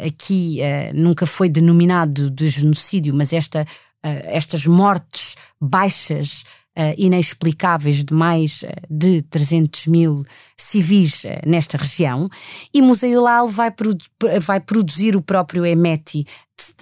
aqui 0.05 0.59
nunca 0.93 1.27
foi 1.27 1.49
denominado 1.49 2.29
de 2.29 2.49
genocídio, 2.49 3.15
mas 3.15 3.33
esta, 3.33 3.65
estas 4.03 4.67
mortes 4.67 5.37
baixas 5.61 6.41
uh, 6.41 6.62
inexplicáveis 6.97 8.03
de 8.03 8.15
mais 8.15 8.63
uh, 8.63 8.69
de 8.89 9.23
300 9.23 9.87
mil 9.87 10.25
civis 10.57 11.25
uh, 11.25 11.29
nesta 11.47 11.77
região, 11.77 12.29
e 12.73 12.81
Musailal 12.81 13.49
vai, 13.49 13.71
produ 13.71 14.05
vai 14.41 14.61
produzir 14.61 15.15
o 15.17 15.23
próprio 15.23 15.67
Emeti. 15.67 16.27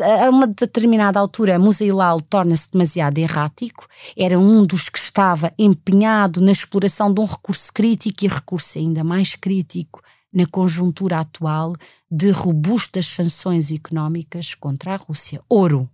A 0.00 0.28
uma 0.28 0.47
determinada 0.47 1.18
altura, 1.18 1.59
Musailal 1.59 2.20
torna-se 2.20 2.70
demasiado 2.70 3.18
errático, 3.18 3.87
era 4.16 4.38
um 4.38 4.64
dos 4.64 4.88
que 4.88 4.99
estava 4.99 5.52
empenhado 5.59 6.40
na 6.40 6.52
exploração 6.52 7.12
de 7.12 7.20
um 7.20 7.25
recurso 7.25 7.73
crítico 7.73 8.25
e 8.25 8.28
recurso 8.28 8.78
ainda 8.78 9.02
mais 9.02 9.35
crítico 9.35 10.02
na 10.32 10.47
conjuntura 10.47 11.20
atual 11.20 11.75
de 12.11 12.30
robustas 12.30 13.06
sanções 13.06 13.73
económicas 13.73 14.54
contra 14.54 14.94
a 14.94 14.97
Rússia. 14.97 15.40
Ouro. 15.49 15.88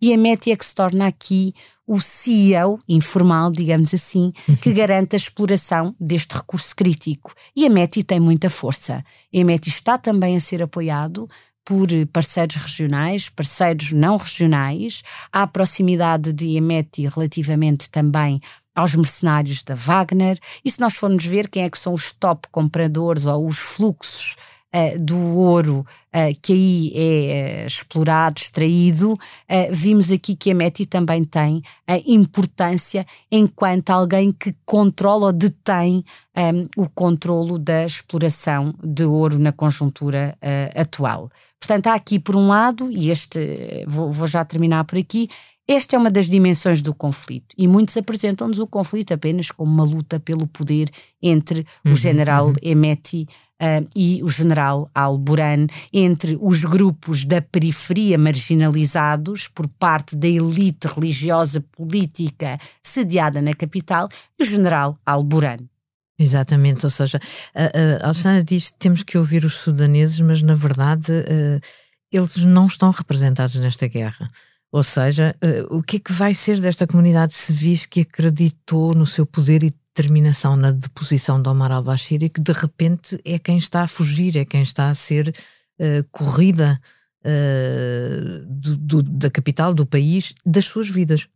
E 0.00 0.12
a 0.12 0.16
METI 0.16 0.52
é 0.52 0.56
que 0.56 0.64
se 0.64 0.74
torna 0.74 1.06
aqui 1.06 1.54
o 1.86 2.00
CEO 2.00 2.78
informal, 2.88 3.50
digamos 3.50 3.94
assim, 3.94 4.32
que 4.62 4.72
garante 4.72 5.14
a 5.14 5.16
exploração 5.16 5.94
deste 5.98 6.34
recurso 6.34 6.76
crítico. 6.76 7.32
E 7.56 7.66
a 7.66 7.70
METI 7.70 8.02
tem 8.02 8.20
muita 8.20 8.50
força. 8.50 9.04
A 9.34 9.44
METI 9.44 9.68
está 9.70 9.96
também 9.96 10.36
a 10.36 10.40
ser 10.40 10.62
apoiado 10.62 11.28
por 11.64 11.88
parceiros 12.12 12.56
regionais, 12.56 13.28
parceiros 13.28 13.92
não 13.92 14.16
regionais. 14.16 15.02
Há 15.32 15.46
proximidade 15.46 16.32
de 16.32 16.56
Emeti 16.56 17.06
relativamente 17.06 17.90
também 17.90 18.40
aos 18.74 18.94
mercenários 18.94 19.62
da 19.62 19.74
Wagner. 19.74 20.38
E 20.64 20.70
se 20.70 20.80
nós 20.80 20.94
formos 20.94 21.26
ver 21.26 21.48
quem 21.48 21.64
é 21.64 21.70
que 21.70 21.78
são 21.78 21.92
os 21.92 22.12
top 22.12 22.48
compradores 22.50 23.26
ou 23.26 23.44
os 23.44 23.58
fluxos 23.58 24.36
uh, 24.78 24.98
do 24.98 25.18
ouro 25.18 25.86
uh, 26.14 26.38
que 26.40 26.52
aí 26.52 26.92
é 26.94 27.62
uh, 27.62 27.66
explorado, 27.66 28.38
extraído, 28.38 29.18
vimos 29.70 30.10
aqui 30.10 30.36
que 30.36 30.50
a 30.50 30.54
METI 30.54 30.86
também 30.86 31.24
tem 31.24 31.62
a 31.86 31.96
importância 32.06 33.06
enquanto 33.30 33.90
alguém 33.90 34.30
que 34.32 34.54
controla 34.64 35.26
ou 35.26 35.32
detém 35.32 36.04
um, 36.36 36.82
o 36.82 36.88
controlo 36.88 37.58
da 37.58 37.84
exploração 37.84 38.74
de 38.82 39.04
ouro 39.04 39.38
na 39.38 39.52
conjuntura 39.52 40.36
atual. 40.74 41.30
Portanto, 41.58 41.88
há 41.88 41.94
aqui, 41.94 42.18
por 42.18 42.36
um 42.36 42.48
lado, 42.48 42.90
e 42.90 43.10
este 43.10 43.84
vou, 43.86 44.10
vou 44.12 44.26
já 44.26 44.44
terminar 44.44 44.84
por 44.84 44.98
aqui, 44.98 45.28
esta 45.68 45.96
é 45.96 45.98
uma 45.98 46.10
das 46.10 46.26
dimensões 46.26 46.80
do 46.80 46.94
conflito 46.94 47.54
e 47.56 47.68
muitos 47.68 47.94
apresentam-nos 47.98 48.58
o 48.58 48.66
conflito 48.66 49.12
apenas 49.12 49.50
como 49.50 49.70
uma 49.70 49.84
luta 49.84 50.18
pelo 50.18 50.46
poder 50.46 50.90
entre 51.22 51.66
uhum, 51.84 51.92
o 51.92 51.94
general 51.94 52.46
uhum. 52.46 52.54
Emeti 52.62 53.28
uh, 53.60 53.88
e 53.94 54.22
o 54.22 54.28
general 54.28 54.90
Al-Buran, 54.94 55.66
entre 55.92 56.38
os 56.40 56.64
grupos 56.64 57.24
da 57.24 57.40
periferia 57.40 58.18
marginalizados 58.18 59.48
por 59.48 59.68
parte 59.78 60.16
da 60.16 60.28
elite 60.28 60.86
religiosa 60.86 61.60
política 61.72 62.58
sediada 62.82 63.42
na 63.42 63.54
capital 63.54 64.08
e 64.38 64.42
o 64.42 64.46
general 64.46 64.98
Al-Buran. 65.04 65.58
Exatamente, 66.18 66.84
ou 66.84 66.90
seja, 66.90 67.20
a, 67.54 68.04
a 68.04 68.06
Alexandra 68.06 68.42
diz 68.42 68.70
que 68.70 68.78
temos 68.78 69.04
que 69.04 69.16
ouvir 69.16 69.44
os 69.44 69.58
sudaneses, 69.58 70.18
mas 70.20 70.42
na 70.42 70.54
verdade 70.54 71.12
uh, 71.12 71.60
eles 72.10 72.36
não 72.38 72.66
estão 72.66 72.90
representados 72.90 73.54
nesta 73.56 73.86
guerra. 73.86 74.28
Ou 74.72 74.82
seja, 74.82 75.34
uh, 75.42 75.76
o 75.76 75.82
que 75.82 75.96
é 75.96 76.00
que 76.00 76.12
vai 76.12 76.34
ser 76.34 76.60
desta 76.60 76.86
comunidade 76.86 77.36
civis 77.36 77.86
que 77.86 78.00
acreditou 78.00 78.94
no 78.94 79.06
seu 79.06 79.24
poder 79.24 79.62
e 79.62 79.72
determinação 79.98 80.56
na 80.56 80.70
deposição 80.70 81.42
de 81.42 81.48
Omar 81.48 81.72
al-Bashir 81.72 82.30
que 82.30 82.40
de 82.40 82.52
repente 82.52 83.20
é 83.24 83.38
quem 83.38 83.58
está 83.58 83.82
a 83.82 83.88
fugir, 83.88 84.36
é 84.36 84.44
quem 84.44 84.62
está 84.62 84.88
a 84.88 84.94
ser 84.94 85.28
uh, 85.28 86.04
corrida 86.12 86.80
uh, 87.24 88.46
do, 88.46 88.76
do, 88.76 89.02
da 89.02 89.30
capital, 89.30 89.74
do 89.74 89.84
país, 89.84 90.34
das 90.46 90.64
suas 90.64 90.88
vidas. 90.88 91.28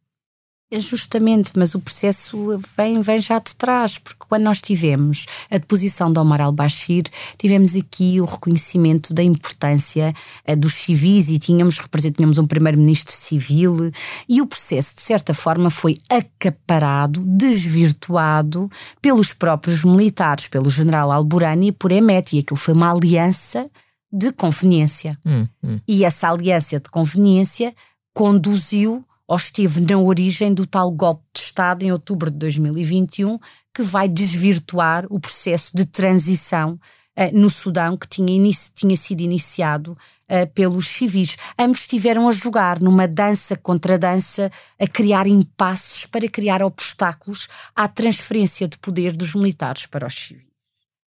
É 0.75 0.81
justamente, 0.81 1.53
mas 1.55 1.75
o 1.75 1.81
processo 1.81 2.59
vem, 2.75 3.03
vem 3.03 3.21
já 3.21 3.39
de 3.39 3.55
trás, 3.55 3.99
porque 3.99 4.25
quando 4.27 4.45
nós 4.45 4.59
tivemos 4.59 5.27
a 5.51 5.59
deposição 5.59 6.11
de 6.11 6.19
Omar 6.19 6.41
al-Bashir, 6.41 7.05
tivemos 7.37 7.77
aqui 7.77 8.19
o 8.23 8.25
reconhecimento 8.25 9.13
da 9.13 9.23
importância 9.23 10.15
uh, 10.49 10.57
dos 10.57 10.73
civis 10.73 11.29
e 11.29 11.39
tínhamos, 11.39 11.79
tínhamos 12.17 12.39
um 12.39 12.47
primeiro-ministro 12.47 13.13
civil 13.13 13.93
e 14.27 14.41
o 14.41 14.47
processo, 14.47 14.97
de 14.97 15.03
certa 15.03 15.35
forma, 15.35 15.69
foi 15.69 15.99
acaparado, 16.09 17.23
desvirtuado 17.23 18.71
pelos 19.03 19.35
próprios 19.35 19.85
militares, 19.85 20.49
pelo 20.49 20.71
general 20.71 21.13
al-Burani 21.13 21.67
e 21.67 21.73
por 21.73 21.93
Emeti, 21.93 22.37
e 22.37 22.39
aquilo 22.39 22.57
foi 22.57 22.73
uma 22.73 22.91
aliança 22.91 23.71
de 24.11 24.33
conveniência. 24.33 25.19
Hum, 25.27 25.47
hum. 25.63 25.81
E 25.87 26.03
essa 26.03 26.31
aliança 26.31 26.81
de 26.81 26.89
conveniência 26.89 27.75
conduziu 28.15 29.05
ou 29.33 29.37
esteve 29.37 29.81
na 29.81 29.97
origem 29.97 30.53
do 30.53 30.67
tal 30.67 30.91
golpe 30.91 31.23
de 31.35 31.41
Estado 31.41 31.83
em 31.83 31.91
outubro 31.91 32.31
de 32.31 32.37
2021, 32.37 33.39
que 33.75 33.83
vai 33.83 34.07
desvirtuar 34.07 35.07
o 35.09 35.19
processo 35.19 35.75
de 35.75 35.87
transição 35.87 36.73
uh, 37.19 37.31
no 37.33 37.49
Sudão 37.49 37.97
que 37.97 38.07
tinha, 38.07 38.53
tinha 38.75 38.95
sido 38.95 39.23
iniciado 39.23 39.93
uh, 39.93 40.47
pelos 40.53 40.87
civis. 40.87 41.39
Ambos 41.59 41.81
estiveram 41.81 42.29
a 42.29 42.33
jogar 42.33 42.79
numa 42.79 43.09
dança 43.09 43.57
contra 43.57 43.99
dança, 43.99 44.53
a 44.79 44.87
criar 44.87 45.27
impasses 45.27 46.05
para 46.05 46.29
criar 46.29 46.63
obstáculos 46.63 47.49
à 47.75 47.89
transferência 47.89 48.69
de 48.69 48.77
poder 48.77 49.17
dos 49.17 49.35
militares 49.35 49.87
para 49.87 50.07
os 50.07 50.13
civis 50.15 50.52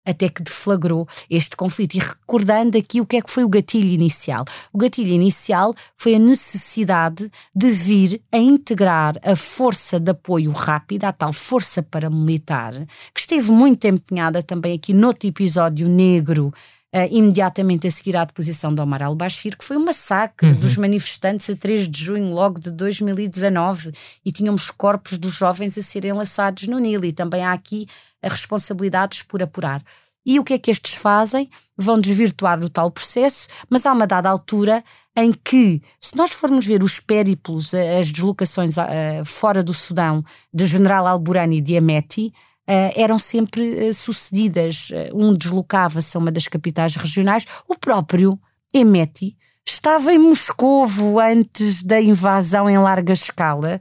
até 0.04 0.28
que 0.28 0.42
deflagrou 0.42 1.08
este 1.30 1.56
conflito. 1.56 1.96
E 1.96 1.98
recordando 1.98 2.76
aqui 2.76 3.00
o 3.00 3.06
que 3.06 3.16
é 3.16 3.22
que 3.22 3.30
foi 3.30 3.44
o 3.44 3.48
gatilho 3.48 3.88
inicial. 3.88 4.44
O 4.72 4.78
gatilho 4.78 5.12
inicial 5.12 5.74
foi 5.96 6.14
a 6.14 6.18
necessidade 6.18 7.30
de 7.54 7.70
vir 7.70 8.20
a 8.30 8.38
integrar 8.38 9.18
a 9.22 9.34
força 9.34 9.98
de 9.98 10.10
apoio 10.10 10.50
rápida, 10.52 11.08
a 11.08 11.12
tal 11.12 11.32
força 11.32 11.82
paramilitar, 11.82 12.86
que 13.14 13.20
esteve 13.20 13.50
muito 13.50 13.86
empenhada 13.86 14.42
também 14.42 14.74
aqui 14.74 14.92
noutro 14.92 15.28
episódio 15.28 15.88
negro 15.88 16.52
Uh, 16.94 17.10
imediatamente 17.10 17.88
a 17.88 17.90
seguir 17.90 18.16
à 18.16 18.24
deposição 18.24 18.72
de 18.72 18.80
Omar 18.80 19.02
al-Bashir, 19.02 19.58
que 19.58 19.64
foi 19.64 19.76
um 19.76 19.84
massacre 19.84 20.50
uhum. 20.50 20.54
dos 20.54 20.76
manifestantes 20.76 21.50
a 21.50 21.56
3 21.56 21.88
de 21.88 22.04
junho, 22.04 22.32
logo 22.32 22.60
de 22.60 22.70
2019, 22.70 23.90
e 24.24 24.30
tínhamos 24.30 24.70
corpos 24.70 25.18
dos 25.18 25.34
jovens 25.34 25.76
a 25.76 25.82
serem 25.82 26.12
lançados 26.12 26.68
no 26.68 26.78
Nilo, 26.78 27.04
e 27.04 27.12
também 27.12 27.42
há 27.42 27.52
aqui 27.52 27.88
responsabilidades 28.22 29.24
por 29.24 29.42
apurar. 29.42 29.82
E 30.24 30.38
o 30.38 30.44
que 30.44 30.54
é 30.54 30.58
que 30.58 30.70
estes 30.70 30.94
fazem? 30.94 31.50
Vão 31.76 32.00
desvirtuar 32.00 32.62
o 32.64 32.68
tal 32.68 32.90
processo, 32.90 33.48
mas 33.68 33.84
há 33.84 33.92
uma 33.92 34.06
dada 34.06 34.30
altura 34.30 34.82
em 35.16 35.32
que, 35.32 35.82
se 36.00 36.16
nós 36.16 36.30
formos 36.30 36.66
ver 36.66 36.82
os 36.82 36.98
périplos, 36.98 37.74
as 37.74 38.10
deslocações 38.10 38.74
fora 39.24 39.62
do 39.62 39.74
Sudão, 39.74 40.24
de 40.52 40.66
General 40.66 41.06
Al-Burani 41.06 41.58
e 41.58 41.60
de 41.60 41.76
Ameti, 41.76 42.32
eram 42.96 43.18
sempre 43.18 43.88
uh, 43.88 43.94
sucedidas. 43.94 44.90
Uh, 44.90 45.16
um 45.16 45.34
deslocava-se 45.34 46.16
a 46.16 46.20
uma 46.20 46.32
das 46.32 46.48
capitais 46.48 46.96
regionais, 46.96 47.46
o 47.68 47.76
próprio 47.76 48.38
Emeti 48.72 49.36
estava 49.66 50.12
em 50.12 50.18
Moscovo 50.18 51.18
antes 51.18 51.82
da 51.82 51.98
invasão 51.98 52.68
em 52.68 52.76
larga 52.76 53.14
escala 53.14 53.80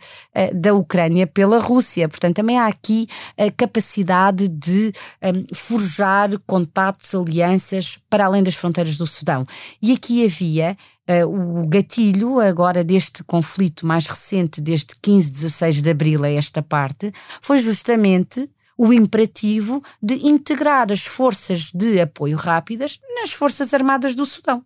da 0.56 0.74
Ucrânia 0.74 1.28
pela 1.28 1.60
Rússia. 1.60 2.08
Portanto, 2.08 2.38
também 2.38 2.58
há 2.58 2.68
aqui 2.68 3.06
a 3.38 3.52
capacidade 3.52 4.48
de 4.48 4.94
um, 5.22 5.44
forjar 5.54 6.30
contatos, 6.48 7.14
alianças 7.14 7.98
para 8.10 8.24
além 8.24 8.42
das 8.42 8.56
fronteiras 8.56 8.96
do 8.96 9.06
Sudão. 9.06 9.46
E 9.82 9.92
aqui 9.92 10.24
havia 10.24 10.78
Uh, 11.06 11.28
o 11.28 11.68
gatilho 11.68 12.40
agora 12.40 12.82
deste 12.82 13.26
conflito 13.26 13.86
mais 13.86 14.08
recente, 14.08 14.62
desde 14.62 14.96
15, 15.02 15.32
16 15.32 15.82
de 15.82 15.90
abril 15.90 16.24
a 16.24 16.30
esta 16.30 16.62
parte, 16.62 17.12
foi 17.42 17.60
justamente 17.60 18.50
o 18.84 18.92
imperativo 18.92 19.82
de 20.02 20.16
integrar 20.28 20.92
as 20.92 21.06
forças 21.06 21.72
de 21.72 22.02
apoio 22.02 22.36
rápidas 22.36 23.00
nas 23.16 23.32
Forças 23.32 23.74
Armadas 23.74 24.14
do 24.14 24.26
Sudão. 24.26 24.66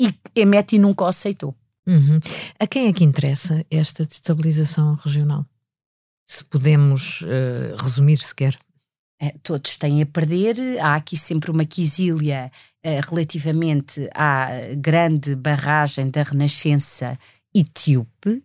E 0.00 0.14
Emeti 0.34 0.78
nunca 0.78 1.04
o 1.04 1.06
aceitou. 1.06 1.54
Uhum. 1.86 2.18
A 2.58 2.66
quem 2.66 2.88
é 2.88 2.92
que 2.94 3.04
interessa 3.04 3.62
esta 3.70 4.06
destabilização 4.06 4.94
regional? 4.94 5.44
Se 6.26 6.42
podemos 6.42 7.20
uh, 7.20 7.76
resumir 7.82 8.18
sequer. 8.18 8.58
É, 9.20 9.34
todos 9.42 9.76
têm 9.76 10.00
a 10.00 10.06
perder. 10.06 10.56
Há 10.80 10.94
aqui 10.94 11.18
sempre 11.18 11.50
uma 11.50 11.66
quisília 11.66 12.50
uh, 12.82 13.10
relativamente 13.10 14.08
à 14.14 14.48
grande 14.78 15.36
barragem 15.36 16.08
da 16.08 16.22
Renascença 16.22 17.18
etíope 17.54 18.42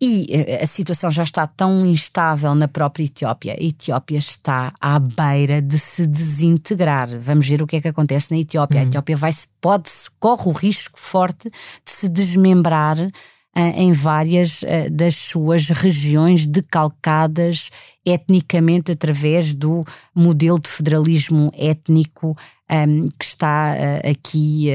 e 0.00 0.26
eh, 0.30 0.62
a 0.62 0.66
situação 0.66 1.10
já 1.10 1.24
está 1.24 1.46
tão 1.46 1.84
instável 1.84 2.54
na 2.54 2.68
própria 2.68 3.04
Etiópia. 3.04 3.54
A 3.54 3.62
Etiópia 3.62 4.18
está 4.18 4.72
à 4.80 4.98
beira 4.98 5.60
de 5.60 5.78
se 5.78 6.06
desintegrar. 6.06 7.08
Vamos 7.18 7.48
ver 7.48 7.62
o 7.62 7.66
que 7.66 7.76
é 7.76 7.80
que 7.80 7.88
acontece 7.88 8.32
na 8.32 8.40
Etiópia. 8.40 8.80
Uhum. 8.80 8.86
A 8.86 8.88
Etiópia 8.88 9.16
vai 9.16 9.32
-se, 9.32 9.48
pode 9.60 9.90
corre 10.20 10.48
o 10.48 10.52
risco 10.52 10.98
forte 11.00 11.50
de 11.50 11.90
se 11.90 12.08
desmembrar 12.08 12.96
uh, 12.98 13.10
em 13.54 13.92
várias 13.92 14.62
uh, 14.62 14.88
das 14.90 15.16
suas 15.16 15.70
regiões 15.70 16.46
decalcadas 16.46 17.70
etnicamente 18.06 18.92
através 18.92 19.52
do 19.52 19.84
modelo 20.14 20.60
de 20.60 20.68
federalismo 20.68 21.50
étnico 21.54 22.28
um, 22.28 22.74
ehm, 22.74 23.08
que 23.18 23.24
está 23.24 23.74
uh, 23.74 24.10
aqui 24.10 24.68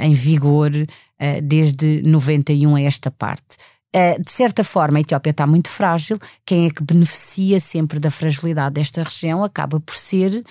em 0.00 0.14
vigor 0.14 0.70
desde 1.44 2.02
91 2.02 2.74
a 2.74 2.82
esta 2.82 3.08
parte. 3.08 3.56
Uh, 3.94 4.22
de 4.22 4.32
certa 4.32 4.64
forma, 4.64 4.98
a 4.98 5.00
Etiópia 5.02 5.30
está 5.30 5.46
muito 5.46 5.68
frágil. 5.68 6.18
Quem 6.46 6.66
é 6.66 6.70
que 6.70 6.82
beneficia 6.82 7.60
sempre 7.60 8.00
da 8.00 8.10
fragilidade 8.10 8.74
desta 8.74 9.02
região 9.02 9.44
acaba 9.44 9.78
por 9.78 9.94
ser 9.94 10.42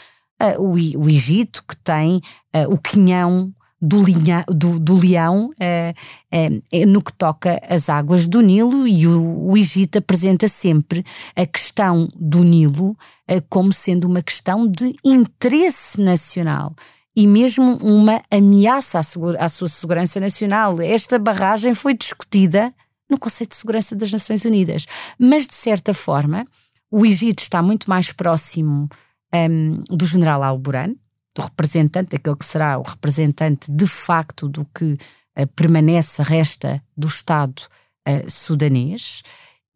uh, 0.42 0.62
o, 0.62 0.74
o, 0.74 1.10
Egito, 1.10 1.64
que 1.68 1.76
tem 1.76 2.18
uh, 2.56 2.72
o 2.72 2.78
quinhão 2.78 3.52
do, 3.82 4.04
linha, 4.04 4.46
do, 4.48 4.78
do 4.78 4.94
leão 4.94 5.50
no 6.88 7.02
que 7.02 7.12
toca 7.14 7.60
às 7.68 7.90
águas 7.90 8.28
do 8.28 8.40
Nilo, 8.40 8.88
e 8.88 9.08
o, 9.08 9.50
o 9.50 9.58
Egito 9.58 9.98
apresenta 9.98 10.48
sempre 10.48 11.04
a 11.36 11.48
questão 11.48 12.08
do 12.16 12.44
Nilo 12.44 12.96
como 13.50 13.74
sendo 13.74 14.06
uma 14.06 14.22
questão 14.22 14.68
de 14.68 14.96
interesse 15.04 16.00
nacional 16.00 16.76
e 17.16 17.26
mesmo 17.26 17.78
uma 17.78 18.22
ameaça 18.30 19.00
à, 19.00 19.46
à, 19.46 19.50
sua 19.50 19.68
segurança 19.68 20.20
nacional. 20.20 20.80
Esta 20.80 21.18
barragem 21.18 21.74
foi 21.74 21.96
discutida 21.96 22.72
no 23.12 23.20
Conselho 23.20 23.50
de 23.50 23.56
Segurança 23.56 23.96
das 23.96 24.12
Nações 24.12 24.46
Unidas. 24.46 24.88
Mas, 25.20 25.46
de 25.46 25.54
certa 25.54 25.94
forma, 25.94 26.46
o 26.90 27.06
Egito 27.06 27.40
está 27.40 27.62
muito 27.62 27.90
mais 27.90 28.12
próximo 28.12 28.90
um, 29.34 29.82
do 29.96 30.06
general 30.06 30.42
Al-Buran, 30.42 30.96
do 31.36 31.42
representante, 31.42 32.12
daquele 32.12 32.36
que 32.36 32.46
será 32.46 32.80
o 32.80 32.84
representante 32.84 33.72
de 33.72 33.86
facto 33.86 34.48
do 34.48 34.66
que 34.66 34.94
uh, 35.38 35.48
permanece, 35.56 36.24
resta 36.24 36.82
do 36.98 37.08
Estado 37.08 37.62
uh, 38.08 38.30
sudanês 38.30 39.22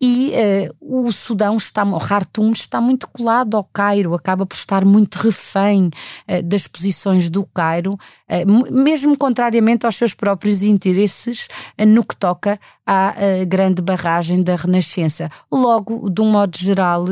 e 0.02 0.34
uh, 0.82 1.06
o 1.06 1.12
Sudão 1.12 1.56
está, 1.56 1.84
o 1.84 1.98
Khartoum 1.98 2.52
está 2.52 2.82
muito 2.82 3.08
colado 3.08 3.56
ao 3.56 3.64
Cairo, 3.64 4.14
acaba 4.14 4.46
por 4.46 4.56
estar 4.56 4.84
muito 4.84 5.16
refém 5.16 5.90
uh, 6.30 6.44
das 6.44 6.68
posições 6.68 7.30
do 7.30 7.46
Cairo, 7.46 7.94
uh, 7.94 8.74
mesmo 8.74 9.18
contrariamente 9.18 9.86
aos 9.86 9.96
seus 9.96 10.14
próprios 10.14 10.64
interesses 10.64 11.48
no 11.88 12.04
que 12.04 12.16
toca 12.16 12.60
à 12.86 13.16
grande 13.48 13.82
barragem 13.82 14.44
da 14.44 14.56
Renascença. 14.56 15.30
Logo, 15.52 16.10
de 16.10 16.22
um 16.22 16.30
modo 16.30 16.56
geral, 16.58 17.06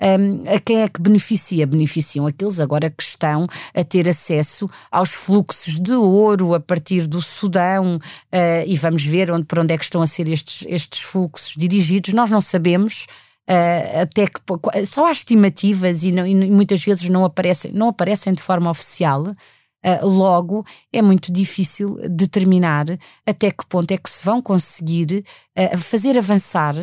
um, 0.00 0.54
a 0.54 0.58
quem 0.58 0.82
é 0.82 0.88
que 0.88 1.00
beneficia? 1.00 1.66
Beneficiam 1.66 2.26
aqueles 2.26 2.58
agora 2.58 2.88
que 2.88 3.02
estão 3.02 3.46
a 3.74 3.84
ter 3.84 4.08
acesso 4.08 4.68
aos 4.90 5.12
fluxos 5.12 5.78
de 5.78 5.92
ouro 5.92 6.54
a 6.54 6.60
partir 6.60 7.06
do 7.06 7.20
Sudão 7.20 7.96
uh, 7.96 8.64
e 8.66 8.76
vamos 8.76 9.04
ver 9.04 9.30
onde, 9.30 9.44
para 9.44 9.60
onde 9.60 9.74
é 9.74 9.78
que 9.78 9.84
estão 9.84 10.00
a 10.00 10.06
ser 10.06 10.26
estes, 10.28 10.64
estes 10.68 11.02
fluxos 11.02 11.54
dirigidos. 11.56 12.14
Nós 12.14 12.30
não 12.30 12.40
sabemos. 12.40 13.06
Uh, 13.48 14.02
até 14.02 14.28
que 14.28 14.40
só 14.86 15.06
há 15.06 15.10
estimativas 15.10 16.04
e, 16.04 16.12
não, 16.12 16.24
e, 16.24 16.34
muitas 16.48 16.84
vezes 16.84 17.08
não 17.08 17.24
aparecem, 17.24 17.72
não 17.72 17.88
aparecem 17.88 18.32
de 18.32 18.40
forma 18.40 18.70
oficial. 18.70 19.22
Uh, 19.22 20.06
logo, 20.06 20.64
é 20.92 21.02
muito 21.02 21.32
difícil 21.32 21.98
determinar 22.08 22.86
até 23.26 23.50
que 23.50 23.66
ponto 23.66 23.90
é 23.90 23.96
que 23.96 24.08
se 24.08 24.24
vão 24.24 24.40
conseguir 24.40 25.24
uh, 25.58 25.78
fazer 25.78 26.16
avançar 26.16 26.76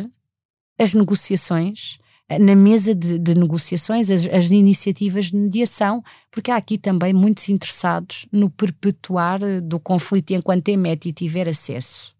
as 0.78 0.94
negociações 0.94 1.98
na 2.38 2.54
mesa 2.54 2.94
de, 2.94 3.18
de 3.18 3.34
negociações 3.34 4.10
as, 4.10 4.28
as, 4.28 4.50
iniciativas 4.50 5.26
de 5.26 5.36
mediação, 5.36 6.02
porque 6.30 6.50
há 6.50 6.56
aqui 6.56 6.76
também 6.76 7.14
muitos 7.14 7.48
interessados 7.48 8.26
no 8.30 8.50
perpetuar 8.50 9.40
do 9.62 9.80
conflito 9.80 10.32
enquanto 10.32 10.68
Emeti 10.68 11.12
tiver 11.12 11.48
acesso 11.48 12.14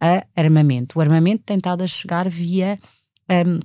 a 0.00 0.26
armamento. 0.36 0.98
O 0.98 1.00
armamento 1.00 1.42
tem 1.44 1.56
estado 1.56 1.82
a 1.82 1.86
chegar 1.86 2.28
via 2.28 2.78
um, 3.30 3.60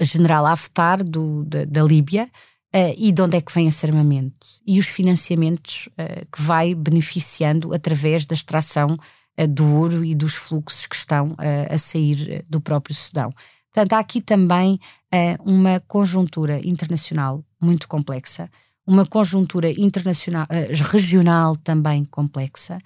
General 0.00 0.46
Haftar 0.46 1.04
do, 1.04 1.44
da, 1.44 1.64
da 1.64 1.82
Líbia, 1.82 2.30
Uh, 2.72 2.94
e 2.96 3.10
de 3.10 3.20
onde 3.20 3.36
é 3.36 3.40
que 3.40 3.52
vem 3.52 3.66
esse 3.66 3.84
armamento? 3.84 4.46
E 4.64 4.78
os 4.78 4.86
financiamentos 4.90 5.88
uh, 5.88 6.24
que 6.30 6.40
vai 6.40 6.72
beneficiando 6.72 7.74
através 7.74 8.26
da 8.26 8.34
extração 8.34 8.96
uh, 9.36 9.48
do 9.48 9.74
ouro 9.74 10.04
e 10.04 10.14
dos 10.14 10.36
fluxos 10.36 10.86
que 10.86 10.94
estão 10.94 11.34
a 11.68 11.76
sair 11.76 12.44
do 12.48 12.60
próprio 12.60 12.94
Sudão. 12.94 13.34
Portanto, 13.72 13.92
há 13.92 13.98
aqui 13.98 14.20
também 14.20 14.80
uh, 15.14 15.50
uma 15.50 15.80
conjuntura 15.86 16.60
internacional 16.66 17.44
muito 17.60 17.86
complexa, 17.86 18.48
uma 18.86 19.06
conjuntura 19.06 19.70
internacional, 19.70 20.44
uh, 20.44 20.90
regional 20.90 21.56
também 21.56 22.04
complexa, 22.04 22.78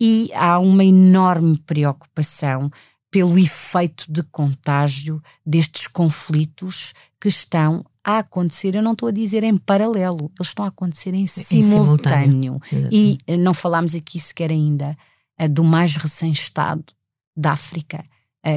e 0.00 0.30
há 0.34 0.58
uma 0.58 0.84
enorme 0.84 1.56
preocupação 1.58 2.70
pelo 3.10 3.38
efeito 3.38 4.06
de 4.10 4.24
contágio 4.24 5.22
destes 5.46 5.86
conflitos 5.86 6.92
que 7.20 7.28
estão 7.28 7.84
a 8.02 8.18
acontecer. 8.18 8.74
Eu 8.74 8.82
não 8.82 8.92
estou 8.92 9.08
a 9.08 9.12
dizer 9.12 9.44
em 9.44 9.56
paralelo, 9.56 10.32
eles 10.36 10.48
estão 10.48 10.64
a 10.64 10.68
acontecer 10.68 11.14
em, 11.14 11.22
em 11.22 11.26
simultâneo. 11.28 12.60
simultâneo. 12.68 12.88
E 12.90 13.18
eh, 13.26 13.36
não 13.36 13.54
falámos 13.54 13.94
aqui 13.94 14.18
sequer 14.18 14.50
ainda 14.50 14.96
uh, 15.40 15.48
do 15.48 15.62
mais 15.62 15.96
recém-estado 15.96 16.84
da 17.36 17.52
África, 17.52 18.04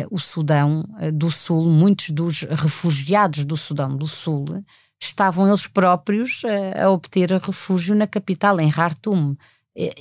o 0.10 0.20
Sudão 0.20 0.84
uh, 1.00 1.12
do 1.12 1.30
Sul. 1.32 1.70
Muitos 1.70 2.10
dos 2.10 2.42
refugiados 2.42 3.44
do 3.46 3.56
Sudão 3.58 3.96
do 3.96 4.08
Sul 4.08 4.64
estavam 5.00 5.48
eles 5.48 5.68
próprios 5.68 6.42
a 6.76 6.90
obter 6.90 7.32
refúgio 7.32 7.96
na 7.96 8.08
capital, 8.08 8.60
em 8.60 8.72
Khartoum. 8.72 9.36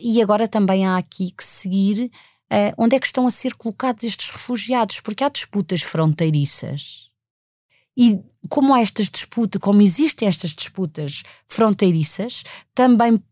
E 0.00 0.22
agora 0.22 0.48
também 0.48 0.86
há 0.86 0.96
aqui 0.96 1.32
que 1.36 1.44
seguir 1.44 2.10
onde 2.78 2.96
é 2.96 2.98
que 2.98 3.04
estão 3.04 3.26
a 3.26 3.30
ser 3.30 3.54
colocados 3.56 4.04
estes 4.04 4.30
refugiados, 4.30 5.00
porque 5.00 5.22
há 5.22 5.28
disputas 5.28 5.82
fronteiriças. 5.82 7.10
E 7.94 8.18
como 8.48 8.74
há 8.74 8.80
estas 8.80 9.10
disputas, 9.10 9.60
como 9.60 9.82
existem 9.82 10.28
estas 10.28 10.52
disputas 10.52 11.22
fronteiriças, 11.46 12.42
também 12.74 13.22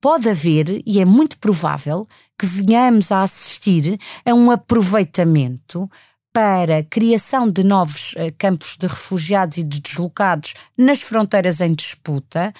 pode 0.00 0.28
haver, 0.28 0.82
e 0.86 1.00
é 1.00 1.04
muito 1.04 1.38
provável, 1.38 2.06
que 2.38 2.46
venhamos 2.46 3.10
a 3.10 3.22
assistir 3.22 3.98
a 4.24 4.34
um 4.34 4.50
aproveitamento 4.50 5.90
para 6.32 6.82
criação 6.82 7.50
de 7.50 7.64
novos 7.64 8.12
uh, 8.12 8.32
campos 8.36 8.76
de 8.76 8.86
refugiados 8.86 9.56
e 9.56 9.62
de 9.62 9.80
deslocados 9.80 10.54
nas 10.76 11.00
fronteiras 11.00 11.60
em 11.60 11.74
disputa, 11.74 12.52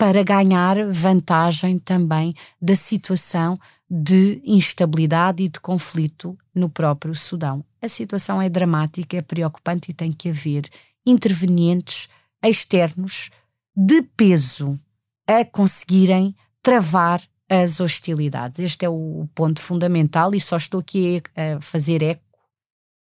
para 0.00 0.22
ganhar 0.22 0.90
vantagem 0.90 1.78
também 1.78 2.34
da 2.58 2.74
situação 2.74 3.60
de 3.88 4.40
instabilidade 4.46 5.42
e 5.42 5.48
de 5.50 5.60
conflito 5.60 6.38
no 6.54 6.70
próprio 6.70 7.14
Sudão. 7.14 7.62
A 7.82 7.88
situação 7.88 8.40
é 8.40 8.48
dramática, 8.48 9.18
é 9.18 9.20
preocupante 9.20 9.90
e 9.90 9.94
tem 9.94 10.10
que 10.10 10.30
haver 10.30 10.64
intervenientes 11.04 12.08
externos 12.42 13.28
de 13.76 14.00
peso 14.16 14.80
a 15.26 15.44
conseguirem 15.44 16.34
travar 16.62 17.22
as 17.48 17.80
hostilidades. 17.80 18.60
Este 18.60 18.84
é 18.84 18.88
o 18.88 19.28
ponto 19.34 19.60
fundamental 19.60 20.34
e 20.34 20.40
só 20.40 20.56
estou 20.56 20.80
aqui 20.80 21.22
a 21.36 21.60
fazer 21.60 22.02
eco 22.02 22.22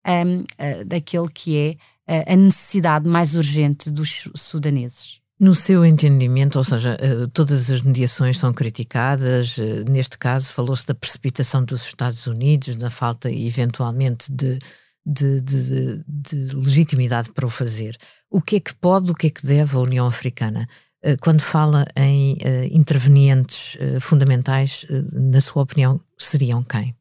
um, 0.07 0.45
daquele 0.87 1.29
que 1.29 1.79
é 2.07 2.33
a 2.33 2.35
necessidade 2.35 3.07
mais 3.07 3.35
urgente 3.35 3.91
dos 3.91 4.31
sudaneses. 4.35 5.21
No 5.39 5.55
seu 5.55 5.85
entendimento, 5.85 6.57
ou 6.57 6.65
seja, 6.65 6.97
eh, 6.99 7.29
todas 7.33 7.71
as 7.71 7.81
mediações 7.81 8.39
são 8.39 8.53
criticadas, 8.53 9.57
eh, 9.57 9.85
neste 9.89 10.19
caso 10.19 10.53
falou-se 10.53 10.85
da 10.85 10.97
precipitação 10.97 11.65
dos 11.65 11.85
Estados 11.85 12.27
Unidos, 12.27 12.75
na 12.75 12.91
falta 12.91 13.31
eventualmente 13.31 14.33
de, 14.33 14.59
de, 15.07 15.41
de, 15.41 16.05
de, 16.09 16.57
legitimidade 16.57 17.31
para 17.31 17.47
o 17.47 17.51
fazer. 17.51 17.97
O 18.29 18.43
que 18.43 18.57
é 18.57 18.61
que 18.61 18.75
pode, 18.75 19.13
o 19.13 19.15
que 19.15 19.29
é 19.29 19.31
que 19.31 19.47
deve 19.47 19.77
a 19.77 19.81
União 19.81 20.09
Africana? 20.09 20.69
Eh, 21.03 21.17
quando 21.21 21.41
fala 21.41 21.87
em 21.97 22.39
intervenientes 22.73 23.77
fundamentais, 24.01 24.87
na 25.13 25.41
sua 25.41 25.63
opinião, 25.63 26.01
seriam 26.17 26.63
quem? 26.63 26.95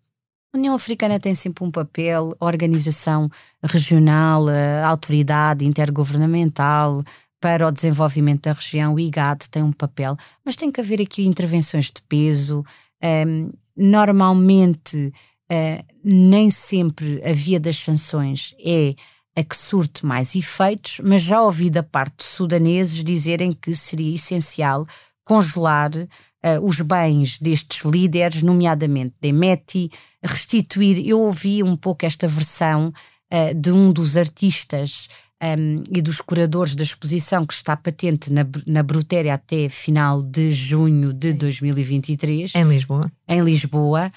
A 0.53 0.57
União 0.57 0.75
Africana 0.75 1.19
tem 1.19 1.35
sempre 1.35 1.63
um 1.63 1.71
papel, 1.71 2.35
organização 2.39 3.29
regional, 3.63 4.45
autoridade 4.83 5.65
intergovernamental, 5.65 7.03
para 7.39 7.67
o 7.67 7.71
desenvolvimento 7.71 8.43
da 8.43 8.53
região, 8.53 8.95
o 8.95 8.99
IGAD 8.99 9.49
tem 9.49 9.61
um 9.61 9.71
papel, 9.71 10.17
mas 10.43 10.55
tem 10.55 10.71
que 10.71 10.81
haver 10.81 11.01
aqui 11.01 11.25
intervenções 11.25 11.85
de 11.85 12.01
peso. 12.09 12.65
Um, 13.03 13.51
normalmente, 13.75 15.13
nem 16.03 16.49
sempre 16.49 17.21
a 17.23 17.31
via 17.33 17.59
das 17.59 17.77
sanções 17.77 18.55
é 18.59 18.95
a 19.37 19.43
que 19.43 19.55
surte 19.55 20.03
mais 20.03 20.35
efeitos, 20.35 20.99
mas 21.03 21.21
já 21.21 21.39
ouvi 21.43 21.69
da 21.69 21.83
parte 21.83 22.17
de 22.17 22.23
sudaneses 22.23 23.03
dizerem 23.03 23.53
que 23.53 23.71
seria 23.75 24.15
essencial 24.15 24.87
congelar 25.23 25.91
uh, 25.95 26.07
os 26.63 26.81
bens 26.81 27.37
destes 27.37 27.85
líderes, 27.85 28.41
nomeadamente 28.41 29.13
de 29.21 29.31
Meti, 29.31 29.91
restituir. 30.23 31.07
Eu 31.07 31.19
ouvi 31.19 31.61
um 31.61 31.75
pouco 31.75 32.03
esta 32.03 32.27
versão 32.27 32.91
uh, 33.31 33.53
de 33.53 33.71
um 33.71 33.91
dos 33.93 34.17
artistas 34.17 35.07
um, 35.43 35.83
e 35.95 36.01
dos 36.01 36.19
curadores 36.19 36.73
da 36.73 36.81
exposição 36.81 37.45
que 37.45 37.53
está 37.53 37.77
patente 37.77 38.33
na, 38.33 38.43
na 38.65 38.81
Brutéria 38.81 39.35
até 39.35 39.69
final 39.69 40.23
de 40.23 40.51
junho 40.51 41.13
de 41.13 41.33
2023. 41.33 42.55
Em 42.55 42.63
Lisboa. 42.63 43.11
Em 43.27 43.41
Lisboa, 43.41 44.11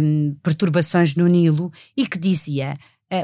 um, 0.00 0.36
Perturbações 0.44 1.16
no 1.16 1.26
Nilo, 1.26 1.72
e 1.96 2.06
que 2.06 2.18
dizia: 2.18 2.76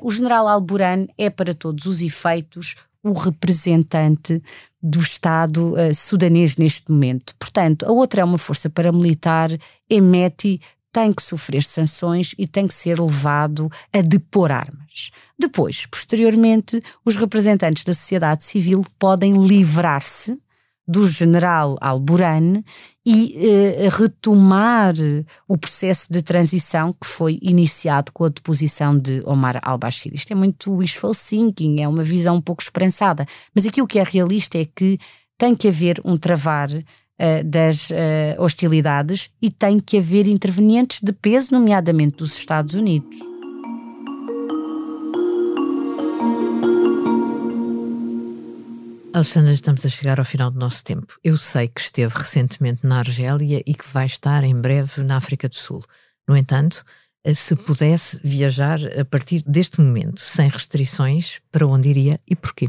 o 0.02 0.10
general 0.10 0.48
Alburan 0.48 1.06
é 1.16 1.30
para 1.30 1.54
todos 1.54 1.86
os 1.86 2.02
efeitos 2.02 2.76
o 3.02 3.12
representante 3.12 4.42
do 4.82 5.00
Estado 5.00 5.74
uh, 5.74 5.94
sudanês 5.94 6.56
neste 6.56 6.90
momento. 6.90 7.34
Portanto, 7.38 7.86
a 7.86 7.92
outra 7.92 8.20
é 8.20 8.24
uma 8.24 8.38
força 8.38 8.68
paramilitar, 8.68 9.50
emete 9.88 10.60
tem 10.92 11.12
que 11.12 11.22
sofrer 11.22 11.62
sanções 11.62 12.34
e 12.38 12.46
tem 12.46 12.66
que 12.66 12.72
ser 12.72 12.98
levado 12.98 13.70
a 13.92 14.00
depor 14.00 14.50
armas. 14.50 15.10
Depois, 15.38 15.84
posteriormente, 15.84 16.82
os 17.04 17.16
representantes 17.16 17.84
da 17.84 17.92
sociedade 17.92 18.44
civil 18.44 18.82
podem 18.98 19.34
livrar-se 19.34 20.38
do 20.86 21.08
general 21.08 21.76
Alburan 21.80 22.62
e 23.04 23.34
eh, 23.36 23.88
retomar 23.90 24.94
o 25.48 25.58
processo 25.58 26.06
de 26.10 26.22
transição 26.22 26.92
que 26.92 27.06
foi 27.06 27.38
iniciado 27.42 28.12
com 28.12 28.24
a 28.24 28.28
deposição 28.28 28.96
de 28.98 29.20
Omar 29.24 29.58
al-Bashir. 29.62 30.12
Isto 30.14 30.32
é 30.32 30.34
muito 30.36 30.72
wishful 30.72 31.12
thinking, 31.14 31.80
é 31.80 31.88
uma 31.88 32.04
visão 32.04 32.36
um 32.36 32.40
pouco 32.40 32.62
esperançada, 32.62 33.26
mas 33.54 33.66
aqui 33.66 33.82
o 33.82 33.86
que 33.86 33.98
é 33.98 34.04
realista 34.04 34.58
é 34.58 34.64
que 34.64 34.98
tem 35.36 35.54
que 35.54 35.68
haver 35.68 36.00
um 36.04 36.16
travar 36.16 36.70
uh, 36.70 37.44
das 37.44 37.90
uh, 37.90 37.94
hostilidades 38.38 39.30
e 39.42 39.50
tem 39.50 39.80
que 39.80 39.98
haver 39.98 40.26
intervenientes 40.26 41.00
de 41.02 41.12
peso, 41.12 41.52
nomeadamente 41.52 42.16
dos 42.18 42.36
Estados 42.36 42.74
Unidos. 42.74 43.35
Alexandra, 49.16 49.50
estamos 49.54 49.86
a 49.86 49.88
chegar 49.88 50.18
ao 50.18 50.26
final 50.26 50.50
do 50.50 50.58
nosso 50.58 50.84
tempo. 50.84 51.18
Eu 51.24 51.38
sei 51.38 51.68
que 51.68 51.80
esteve 51.80 52.12
recentemente 52.14 52.86
na 52.86 52.98
Argélia 52.98 53.62
e 53.66 53.72
que 53.72 53.88
vai 53.90 54.04
estar 54.04 54.44
em 54.44 54.54
breve 54.54 55.02
na 55.02 55.16
África 55.16 55.48
do 55.48 55.54
Sul. 55.54 55.82
No 56.28 56.36
entanto, 56.36 56.84
eh, 57.24 57.34
se 57.34 57.56
pudesse 57.56 58.20
viajar 58.22 58.78
a 59.00 59.06
partir 59.06 59.42
deste 59.46 59.80
momento, 59.80 60.20
sem 60.20 60.50
restrições, 60.50 61.40
para 61.50 61.66
onde 61.66 61.88
iria 61.88 62.20
e 62.28 62.36
porquê? 62.36 62.68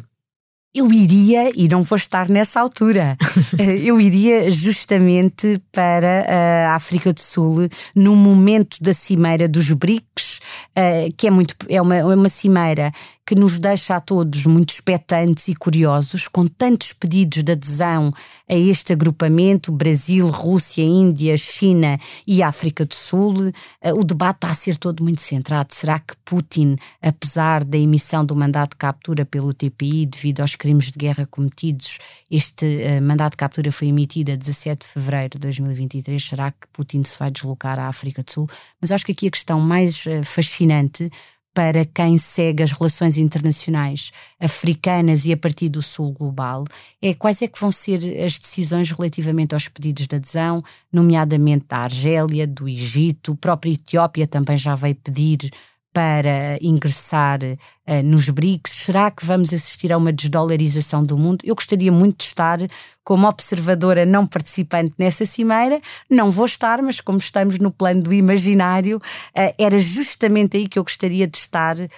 eu 0.78 0.92
iria, 0.92 1.52
e 1.56 1.68
não 1.68 1.82
vou 1.82 1.96
estar 1.96 2.30
nessa 2.30 2.60
altura, 2.60 3.18
eh, 3.58 3.78
eu 3.80 4.00
iria 4.00 4.52
justamente 4.52 5.60
para 5.72 6.68
a 6.68 6.76
África 6.76 7.12
do 7.12 7.20
Sul 7.20 7.68
no 7.96 8.16
momento 8.16 8.78
da 8.80 8.94
cimeira 8.94 9.48
dos 9.48 9.72
BRICS, 9.72 10.40
eh, 10.76 11.10
que 11.18 11.28
é, 11.28 11.32
muito, 11.32 11.56
é, 11.68 11.82
uma, 11.82 11.96
é 11.96 12.06
uma 12.06 12.30
cimeira 12.30 12.92
que 13.28 13.36
nos 13.36 13.60
deixa 13.60 13.98
a 13.98 14.00
todos 14.00 14.46
muito 14.46 14.70
expectantes 14.70 15.50
e 15.50 15.54
curiosos, 15.54 16.30
com 16.30 16.48
tantos 16.48 16.94
pedidos 16.94 17.44
de 17.44 17.52
adesão 17.52 18.14
a 18.50 18.56
este 18.56 18.94
agrupamento 18.94 19.70
Brasil, 19.70 20.30
Rússia, 20.30 20.82
Índia, 20.82 21.36
China 21.36 22.00
e 22.26 22.42
África 22.42 22.86
do 22.86 22.96
Sul. 22.96 23.52
Eh, 23.82 23.92
o 23.92 24.06
debate 24.06 24.38
está 24.38 24.50
a 24.50 24.54
ser 24.54 24.78
todo 24.78 25.04
muito 25.04 25.20
centrado. 25.20 25.74
Será 25.74 26.00
que 26.00 26.16
Putin, 26.24 26.78
apesar 27.02 27.66
da 27.66 27.78
emissão 27.78 28.26
do 28.26 28.34
mandato 28.34 28.72
de 28.72 28.78
captura 28.78 29.26
pelo 29.26 29.54
TPI 29.54 30.06
devido 30.06 30.40
aos 30.40 30.56
crimes 30.56 30.90
de 30.90 30.98
guerra 30.98 31.26
cometidos, 31.26 32.00
este 32.32 32.66
uh, 32.66 33.02
mandato 33.02 33.32
de 33.32 33.38
captura 33.38 33.74
foi 33.74 33.90
emitido 33.90 34.32
a 34.32 34.36
17 34.38 34.86
de 34.86 34.94
fevereiro 34.94 35.32
de 35.32 35.40
2023, 35.40 36.24
será 36.24 36.52
que 36.52 36.66
Putin 36.72 37.04
se 37.04 37.20
vai 37.20 37.30
deslocar 37.30 37.78
à 37.78 37.88
África 37.90 38.24
do 38.24 38.32
Sul? 38.32 38.48
Mas 38.80 38.90
acho 38.90 39.06
que 39.06 39.12
aqui 39.12 39.28
a 39.28 39.32
questão 39.32 39.60
mais 39.60 40.06
uh, 40.06 40.24
fascinante 40.24 41.12
para 41.58 41.86
quem 41.86 42.20
segue 42.20 42.62
as 42.62 42.72
relações 42.72 43.18
internacionais 43.18 44.12
africanas 44.40 45.26
e 45.26 45.34
a 45.34 45.38
partir 45.38 45.70
do 45.70 45.82
sul 45.82 46.14
global, 46.14 46.66
é 47.02 47.16
quais 47.16 47.42
é 47.42 47.48
que 47.48 47.60
vão 47.60 47.72
ser 47.72 47.98
as 48.24 48.38
decisões 48.38 48.92
relativamente 48.92 49.56
aos 49.56 49.68
pedidos 49.68 50.06
de 50.06 50.16
adesão, 50.16 50.64
nomeadamente 50.94 51.66
da 51.68 51.78
Argélia, 51.78 52.46
do 52.46 52.70
Egito, 52.70 53.32
a 53.32 53.38
própria 53.38 53.72
Etiópia 53.72 54.28
também 54.28 54.56
já 54.56 54.76
veio 54.76 54.94
pedir 54.94 55.52
para 55.98 56.60
ingressar 56.62 57.40
uh, 57.42 58.04
nos 58.04 58.30
BRICS? 58.30 58.72
Será 58.72 59.10
que 59.10 59.26
vamos 59.26 59.52
assistir 59.52 59.92
a 59.92 59.98
uma 59.98 60.14
desdolarização 60.14 61.04
do 61.04 61.18
mundo? 61.18 61.40
Eu 61.44 61.56
gostaria 61.56 61.92
muito 61.92 62.18
de 62.20 62.26
estar 62.26 62.60
como 63.04 63.28
observadora 63.28 64.06
não 64.06 64.28
participante 64.28 64.94
nessa 64.96 65.26
cimeira. 65.26 65.82
Não 66.08 66.30
vou 66.30 66.46
estar, 66.46 66.84
mas 66.84 67.02
como 67.02 67.18
estamos 67.18 67.58
no 67.58 67.72
plano 67.72 68.04
do 68.04 68.14
imaginário, 68.14 68.98
uh, 68.98 69.56
era 69.58 69.80
justamente 69.80 70.56
aí 70.58 70.68
que 70.68 70.78
eu 70.78 70.84
gostaria 70.84 71.26
de 71.26 71.36
estar 71.36 71.76
uh, 71.80 71.90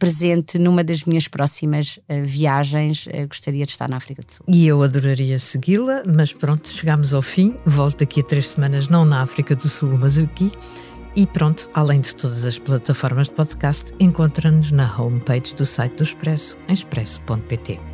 presente 0.00 0.58
numa 0.58 0.82
das 0.82 1.04
minhas 1.04 1.28
próximas 1.28 2.00
viagens. 2.24 3.06
gostaria 3.28 3.64
de 3.64 3.70
estar 3.70 3.88
na 3.88 3.98
África 3.98 4.20
do 4.20 4.32
Sul. 4.32 4.46
E 4.48 4.66
eu 4.66 4.82
adoraria 4.82 5.38
segui-la, 5.38 6.02
mas 6.04 6.32
pronto, 6.32 6.68
chegamos 6.68 7.14
ao 7.14 7.22
fim. 7.22 7.54
Volto 7.64 7.98
daqui 7.98 8.20
a 8.20 8.24
três 8.24 8.48
semanas, 8.48 8.88
não 8.88 9.04
na 9.04 9.22
África 9.22 9.54
do 9.54 9.68
Sul, 9.68 9.96
mas 9.96 10.18
aqui. 10.18 10.50
E 11.16 11.26
pronto, 11.28 11.68
além 11.74 12.00
de 12.00 12.14
todas 12.16 12.44
as 12.44 12.58
plataformas 12.58 13.28
de 13.28 13.34
podcast, 13.34 13.92
encontra-nos 14.00 14.72
na 14.72 15.00
homepage 15.00 15.54
do 15.54 15.64
site 15.64 15.94
do 15.94 16.02
Expresso, 16.02 16.58
em 16.68 16.74
expresso.pt. 16.74 17.93